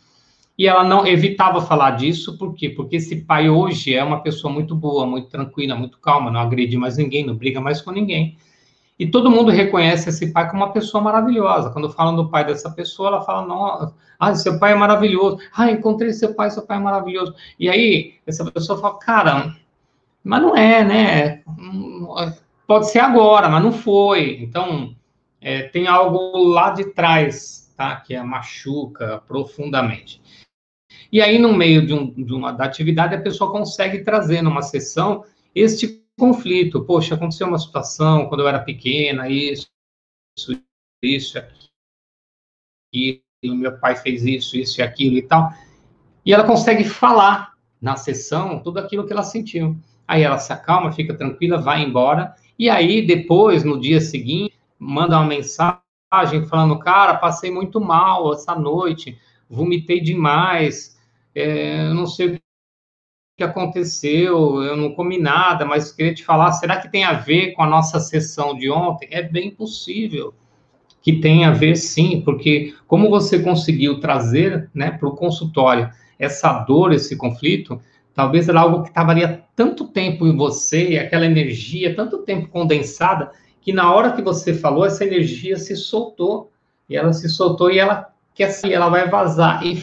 E 0.59 0.66
ela 0.66 0.85
não 0.85 1.07
evitava 1.07 1.62
falar 1.62 1.92
disso, 1.92 2.37
por 2.37 2.55
quê? 2.55 2.68
Porque 2.68 2.96
esse 2.96 3.22
pai 3.22 3.48
hoje 3.48 3.94
é 3.94 4.05
uma 4.05 4.20
pessoa 4.20 4.53
muito 4.53 4.74
boa, 4.74 5.07
muito 5.07 5.29
tranquila, 5.29 5.74
muito 5.74 5.98
calma, 5.98 6.31
não 6.31 6.40
agride 6.40 6.77
mais 6.77 6.98
ninguém, 6.98 7.24
não 7.24 7.35
briga 7.35 7.59
mais 7.59 7.81
com 7.81 7.90
ninguém. 7.90 8.37
E 8.99 9.11
todo 9.11 9.31
mundo 9.31 9.51
reconhece 9.51 10.09
esse 10.09 10.33
pai 10.33 10.49
como 10.49 10.63
uma 10.63 10.73
pessoa 10.73 11.03
maravilhosa. 11.03 11.71
Quando 11.71 11.91
falam 11.91 12.15
do 12.15 12.31
pai 12.31 12.45
dessa 12.45 12.71
pessoa, 12.71 13.09
ela 13.09 13.23
fala: 13.23 13.47
Nossa, 13.47 13.95
ah, 14.19 14.35
seu 14.35 14.59
pai 14.59 14.73
é 14.73 14.77
maravilhoso. 14.77 15.39
Ah, 15.53 15.71
encontrei 15.71 16.13
seu 16.13 16.35
pai, 16.35 16.51
seu 16.51 16.63
pai 16.63 16.77
é 16.77 16.81
maravilhoso. 16.81 17.35
E 17.59 17.69
aí, 17.69 18.15
essa 18.27 18.49
pessoa 18.51 18.81
fala: 18.81 18.99
Cara, 18.99 19.57
mas 20.23 20.43
não 20.43 20.57
é, 20.57 20.85
né? 20.85 21.43
Pode 22.67 22.89
ser 22.91 23.01
agora, 23.01 23.49
mas 23.49 23.63
não 23.63 23.73
foi. 23.73 24.39
Então, 24.41 24.95
é, 25.41 25.63
tem 25.65 25.89
algo 25.89 26.39
lá 26.49 26.71
de 26.71 26.85
trás, 26.93 27.73
tá? 27.77 27.97
Que 27.97 28.15
é 28.15 28.23
machuca 28.23 29.21
profundamente. 29.27 30.23
E 31.11 31.21
aí, 31.21 31.39
no 31.39 31.53
meio 31.53 31.85
de, 31.85 31.93
um, 31.93 32.11
de 32.11 32.33
uma 32.33 32.53
da 32.53 32.65
atividade, 32.65 33.15
a 33.15 33.21
pessoa 33.21 33.51
consegue 33.51 34.05
trazer 34.05 34.41
numa 34.41 34.63
sessão 34.63 35.25
este 35.55 36.04
conflito. 36.18 36.85
Poxa, 36.85 37.14
aconteceu 37.14 37.46
uma 37.46 37.59
situação 37.59 38.29
quando 38.29 38.40
eu 38.40 38.48
era 38.48 38.61
pequena, 38.61 39.29
isso, 39.29 39.68
isso, 40.37 40.62
isso, 41.03 41.38
aquilo, 41.38 43.20
meu 43.42 43.79
pai 43.79 43.96
fez 43.96 44.24
isso, 44.24 44.57
isso 44.57 44.81
e 44.81 44.83
aquilo 44.83 45.16
e 45.16 45.22
tal. 45.22 45.50
E 46.24 46.33
ela 46.33 46.44
consegue 46.44 46.85
falar 46.85 47.55
na 47.81 47.96
sessão 47.96 48.62
tudo 48.62 48.79
aquilo 48.79 49.07
que 49.07 49.12
ela 49.12 49.22
sentiu. 49.22 49.77
Aí 50.07 50.22
ela 50.22 50.38
se 50.38 50.53
acalma, 50.53 50.92
fica 50.92 51.14
tranquila, 51.14 51.61
vai 51.61 51.83
embora. 51.83 52.35
E 52.59 52.70
aí, 52.70 53.07
depois, 53.07 53.64
no 53.64 53.81
dia 53.81 54.00
seguinte, 54.00 54.55
manda 54.79 55.18
uma 55.18 55.27
mensagem 55.27 56.46
falando: 56.48 56.79
Cara, 56.79 57.16
passei 57.16 57.50
muito 57.50 57.81
mal 57.81 58.33
essa 58.33 58.55
noite, 58.55 59.18
vomitei 59.48 60.00
demais, 60.00 60.98
é, 61.35 61.88
não 61.90 62.07
sei 62.07 62.27
o 62.37 62.44
que 63.37 63.42
aconteceu, 63.42 64.62
eu 64.62 64.77
não 64.77 64.92
comi 64.92 65.18
nada, 65.18 65.64
mas 65.64 65.90
queria 65.90 66.14
te 66.14 66.25
falar, 66.25 66.53
será 66.53 66.77
que 66.77 66.90
tem 66.90 67.05
a 67.05 67.14
ver 67.14 67.53
com 67.53 67.62
a 67.62 67.66
nossa 67.66 67.99
sessão 67.99 68.55
de 68.55 68.70
ontem? 68.70 69.09
É 69.11 69.23
bem 69.23 69.51
possível 69.51 70.33
que 71.03 71.20
tenha 71.20 71.49
a 71.49 71.53
ver 71.53 71.77
sim, 71.77 72.23
porque 72.25 72.75
como 72.87 73.11
você 73.11 73.40
conseguiu 73.40 73.99
trazer 73.99 74.70
né, 74.73 74.92
para 74.92 75.09
o 75.09 75.16
consultório 75.16 75.90
essa 76.18 76.61
dor, 76.61 76.92
esse 76.92 77.16
conflito, 77.16 77.81
talvez 78.14 78.49
era 78.49 78.61
algo 78.61 78.83
que 78.83 78.88
estava 78.88 79.14
tanto 79.57 79.88
tempo 79.88 80.27
em 80.27 80.37
você, 80.37 80.99
aquela 80.99 81.27
energia, 81.27 81.94
tanto 81.94 82.18
tempo 82.18 82.49
condensada, 82.49 83.33
que 83.61 83.73
na 83.73 83.92
hora 83.92 84.12
que 84.12 84.23
você 84.23 84.55
falou, 84.55 84.87
essa 84.87 85.05
energia 85.05 85.57
se 85.57 85.75
soltou, 85.75 86.53
e 86.88 86.97
ela 86.97 87.12
se 87.12 87.29
soltou 87.29 87.70
e 87.70 87.79
ela 87.79 88.12
quer 88.35 88.51
sair, 88.51 88.75
ela 88.75 88.88
vai 88.88 89.09
vazar, 89.09 89.66
e 89.66 89.83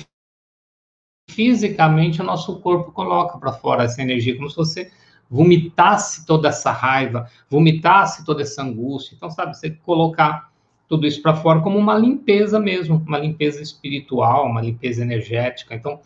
fisicamente 1.31 2.21
o 2.21 2.23
nosso 2.23 2.59
corpo 2.59 2.91
coloca 2.91 3.37
para 3.37 3.53
fora 3.53 3.83
essa 3.83 4.01
energia, 4.01 4.35
como 4.35 4.49
se 4.49 4.55
você 4.55 4.91
vomitasse 5.29 6.25
toda 6.25 6.49
essa 6.49 6.71
raiva, 6.71 7.29
vomitasse 7.49 8.25
toda 8.25 8.41
essa 8.41 8.61
angústia. 8.61 9.15
Então, 9.15 9.29
sabe, 9.29 9.57
você 9.57 9.69
colocar 9.69 10.51
tudo 10.89 11.07
isso 11.07 11.21
para 11.21 11.33
fora 11.33 11.61
como 11.61 11.79
uma 11.79 11.97
limpeza 11.97 12.59
mesmo, 12.59 13.01
uma 13.07 13.17
limpeza 13.17 13.61
espiritual, 13.61 14.45
uma 14.45 14.61
limpeza 14.61 15.01
energética. 15.01 15.73
Então, 15.73 16.01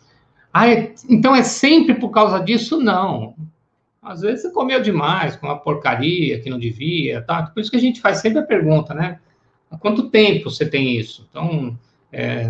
ah, 0.52 0.68
é, 0.68 0.94
então 1.10 1.34
é 1.34 1.42
sempre 1.42 1.94
por 1.94 2.10
causa 2.10 2.38
disso? 2.38 2.80
Não. 2.80 3.34
Às 4.00 4.20
vezes 4.20 4.42
você 4.42 4.50
comeu 4.52 4.80
demais, 4.80 5.34
com 5.34 5.48
uma 5.48 5.58
porcaria 5.58 6.40
que 6.40 6.48
não 6.48 6.58
devia, 6.58 7.20
tá? 7.20 7.42
Por 7.42 7.60
isso 7.60 7.70
que 7.70 7.76
a 7.76 7.80
gente 7.80 8.00
faz 8.00 8.18
sempre 8.18 8.38
a 8.38 8.46
pergunta, 8.46 8.94
né? 8.94 9.18
Há 9.68 9.76
quanto 9.76 10.08
tempo 10.08 10.48
você 10.48 10.64
tem 10.64 10.96
isso? 10.96 11.26
Então, 11.28 11.76
é, 12.12 12.46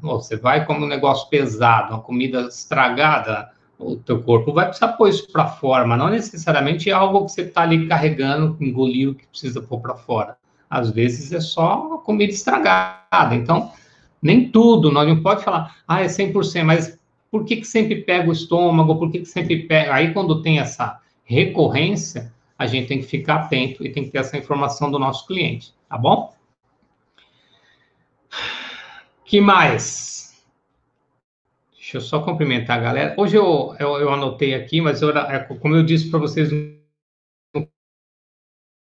você 0.00 0.36
vai 0.36 0.64
comer 0.64 0.84
um 0.84 0.88
negócio 0.88 1.28
pesado, 1.28 1.94
uma 1.94 2.02
comida 2.02 2.42
estragada, 2.42 3.50
o 3.78 3.96
teu 3.96 4.22
corpo 4.22 4.52
vai 4.52 4.66
precisar 4.66 4.88
pôr 4.94 5.08
isso 5.08 5.30
para 5.30 5.46
fora, 5.46 5.86
mas 5.86 5.98
não 5.98 6.08
necessariamente 6.08 6.90
é 6.90 6.92
algo 6.92 7.24
que 7.24 7.32
você 7.32 7.42
está 7.42 7.62
ali 7.62 7.86
carregando, 7.86 8.56
engoliu, 8.60 9.14
que 9.14 9.26
precisa 9.26 9.62
pôr 9.62 9.80
para 9.80 9.94
fora. 9.94 10.36
Às 10.68 10.90
vezes 10.90 11.32
é 11.32 11.40
só 11.40 11.94
a 11.94 11.98
comida 11.98 12.32
estragada. 12.32 13.34
Então, 13.34 13.72
nem 14.20 14.50
tudo, 14.50 14.90
nós 14.90 15.06
não 15.06 15.22
pode 15.22 15.44
falar, 15.44 15.76
ah, 15.86 16.02
é 16.02 16.06
100%, 16.06 16.64
mas 16.64 16.98
por 17.30 17.44
que, 17.44 17.56
que 17.56 17.64
sempre 17.64 18.02
pega 18.02 18.28
o 18.28 18.32
estômago? 18.32 18.98
Por 18.98 19.10
que, 19.10 19.20
que 19.20 19.26
sempre 19.26 19.62
pega? 19.62 19.94
Aí, 19.94 20.12
quando 20.12 20.42
tem 20.42 20.58
essa 20.58 21.00
recorrência, 21.24 22.32
a 22.58 22.66
gente 22.66 22.88
tem 22.88 22.98
que 22.98 23.06
ficar 23.06 23.36
atento 23.36 23.84
e 23.84 23.90
tem 23.90 24.04
que 24.04 24.10
ter 24.10 24.18
essa 24.18 24.36
informação 24.36 24.90
do 24.90 24.98
nosso 24.98 25.26
cliente, 25.26 25.72
tá 25.88 25.96
bom? 25.96 26.34
Que 29.28 29.42
mais? 29.42 30.42
Deixa 31.74 31.98
eu 31.98 32.00
só 32.00 32.20
cumprimentar 32.20 32.78
a 32.78 32.82
galera. 32.82 33.14
Hoje 33.16 33.36
eu, 33.36 33.76
eu, 33.78 33.96
eu 33.98 34.12
anotei 34.12 34.54
aqui, 34.54 34.80
mas 34.80 35.02
eu, 35.02 35.10
é, 35.10 35.38
como 35.40 35.76
eu 35.76 35.82
disse 35.82 36.10
para 36.10 36.18
vocês 36.18 36.50
no 36.50 37.68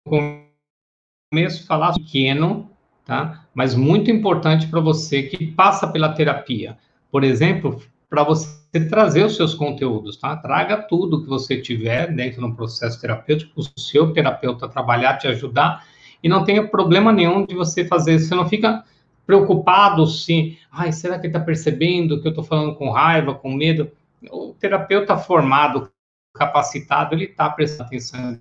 começo, 0.08 1.66
falar 1.66 1.92
pequeno, 1.92 2.70
tá? 3.04 3.46
Mas 3.54 3.74
muito 3.74 4.10
importante 4.10 4.66
para 4.66 4.80
você 4.80 5.24
que 5.24 5.46
passa 5.52 5.86
pela 5.86 6.14
terapia. 6.14 6.78
Por 7.10 7.22
exemplo, 7.22 7.82
para 8.08 8.24
você 8.24 8.88
trazer 8.88 9.26
os 9.26 9.36
seus 9.36 9.54
conteúdos, 9.54 10.16
tá? 10.16 10.34
Traga 10.36 10.78
tudo 10.78 11.22
que 11.22 11.28
você 11.28 11.60
tiver 11.60 12.14
dentro 12.14 12.40
do 12.40 12.54
processo 12.54 12.98
terapêutico, 12.98 13.60
o 13.60 13.80
seu 13.80 14.14
terapeuta 14.14 14.68
trabalhar, 14.68 15.18
te 15.18 15.28
ajudar, 15.28 15.86
e 16.22 16.28
não 16.30 16.44
tenha 16.44 16.66
problema 16.66 17.12
nenhum 17.12 17.44
de 17.44 17.54
você 17.54 17.84
fazer. 17.84 18.18
Você 18.18 18.34
não 18.34 18.48
fica 18.48 18.84
preocupado 19.26 20.06
se, 20.06 20.58
ai, 20.70 20.92
será 20.92 21.18
que 21.18 21.26
ele 21.26 21.34
está 21.34 21.40
percebendo 21.40 22.20
que 22.20 22.26
eu 22.26 22.30
estou 22.30 22.44
falando 22.44 22.74
com 22.74 22.90
raiva, 22.90 23.34
com 23.34 23.52
medo? 23.52 23.90
O 24.30 24.54
terapeuta 24.54 25.16
formado, 25.16 25.90
capacitado, 26.34 27.14
ele 27.14 27.24
está 27.24 27.48
prestando 27.48 27.84
atenção 27.84 28.32
em 28.32 28.40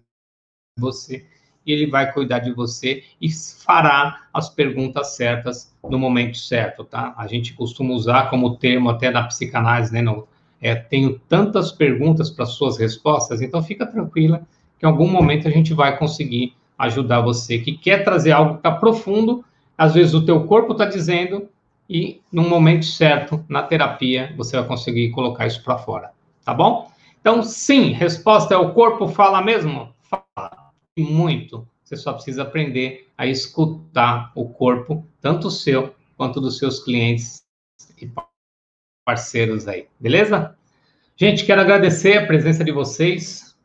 você 0.79 1.25
e 1.65 1.71
ele 1.71 1.85
vai 1.85 2.11
cuidar 2.11 2.39
de 2.39 2.51
você 2.51 3.03
e 3.21 3.29
fará 3.31 4.27
as 4.33 4.49
perguntas 4.49 5.15
certas 5.15 5.75
no 5.83 5.99
momento 5.99 6.37
certo, 6.37 6.83
tá? 6.83 7.13
A 7.17 7.27
gente 7.27 7.53
costuma 7.53 7.93
usar 7.93 8.29
como 8.29 8.57
termo 8.57 8.89
até 8.89 9.11
na 9.11 9.23
psicanálise, 9.23 9.93
né? 9.93 10.01
No, 10.01 10.27
é, 10.61 10.75
tenho 10.75 11.19
tantas 11.29 11.71
perguntas 11.71 12.29
para 12.29 12.45
suas 12.45 12.77
respostas, 12.77 13.41
então 13.41 13.61
fica 13.63 13.85
tranquila 13.85 14.45
que 14.77 14.85
em 14.85 14.89
algum 14.89 15.07
momento 15.07 15.47
a 15.47 15.51
gente 15.51 15.73
vai 15.73 15.97
conseguir 15.97 16.55
ajudar 16.77 17.21
você 17.21 17.59
que 17.59 17.77
quer 17.77 18.03
trazer 18.03 18.31
algo 18.31 18.53
que 18.53 18.59
está 18.59 18.71
profundo 18.71 19.43
às 19.79 19.93
vezes 19.93 20.13
o 20.13 20.25
teu 20.25 20.45
corpo 20.45 20.73
está 20.73 20.83
dizendo 20.83 21.47
e 21.89 22.21
no 22.29 22.43
momento 22.43 22.85
certo, 22.85 23.45
na 23.47 23.63
terapia, 23.63 24.33
você 24.35 24.57
vai 24.57 24.67
conseguir 24.67 25.09
colocar 25.11 25.47
isso 25.47 25.63
para 25.63 25.77
fora, 25.77 26.11
tá 26.43 26.53
bom? 26.53 26.91
Então, 27.21 27.41
sim, 27.41 27.93
resposta 27.93 28.53
é 28.53 28.57
o 28.57 28.73
corpo 28.73 29.07
fala 29.07 29.41
mesmo? 29.41 29.95
Fala. 30.01 30.71
Muito. 30.97 31.65
Você 31.81 31.95
só 31.95 32.11
precisa 32.11 32.43
aprender 32.43 33.07
a 33.17 33.25
escutar 33.25 34.33
o 34.35 34.49
corpo, 34.49 35.07
tanto 35.21 35.47
o 35.47 35.51
seu 35.51 35.95
quanto 36.17 36.41
dos 36.41 36.57
seus 36.57 36.83
clientes 36.83 37.41
e 38.01 38.11
parceiros 39.05 39.65
aí, 39.65 39.87
beleza? 39.97 40.57
Gente, 41.15 41.45
quero 41.45 41.61
agradecer 41.61 42.17
a 42.17 42.27
presença 42.27 42.65
de 42.65 42.71
vocês. 42.73 43.55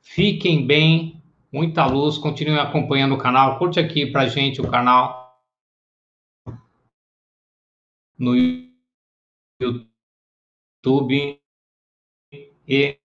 Fiquem 0.00 0.64
bem, 0.64 1.20
muita 1.52 1.84
luz, 1.84 2.16
continuem 2.16 2.60
acompanhando 2.60 3.16
o 3.16 3.18
canal. 3.18 3.58
Curte 3.58 3.80
aqui 3.80 4.06
pra 4.06 4.28
gente 4.28 4.60
o 4.60 4.68
canal 4.68 5.21
no 8.18 8.34
YouTube 10.84 11.40
e 12.68 12.98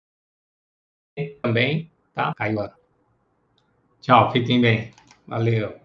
também, 1.41 1.91
tá? 2.13 2.33
Caiu 2.35 2.61
a. 2.61 2.75
Tchau, 4.01 4.31
fiquem 4.31 4.61
bem. 4.61 4.91
Valeu. 5.27 5.79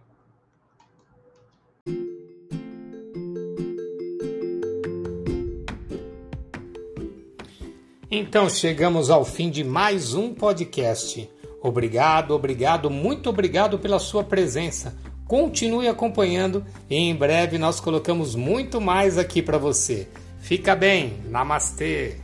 Então 8.10 8.50
chegamos 8.50 9.08
ao 9.08 9.24
fim 9.24 9.50
de 9.50 9.62
mais 9.62 10.14
um 10.14 10.34
podcast. 10.34 11.30
Obrigado, 11.62 12.32
obrigado, 12.32 12.90
muito 12.90 13.30
obrigado 13.30 13.78
pela 13.78 13.98
sua 14.00 14.24
presença 14.24 14.98
Continue 15.30 15.86
acompanhando 15.86 16.66
e 16.90 16.96
em 16.96 17.14
breve 17.14 17.56
nós 17.56 17.78
colocamos 17.78 18.34
muito 18.34 18.80
mais 18.80 19.16
aqui 19.16 19.40
para 19.40 19.58
você. 19.58 20.08
Fica 20.40 20.74
bem, 20.74 21.18
namastê! 21.28 22.16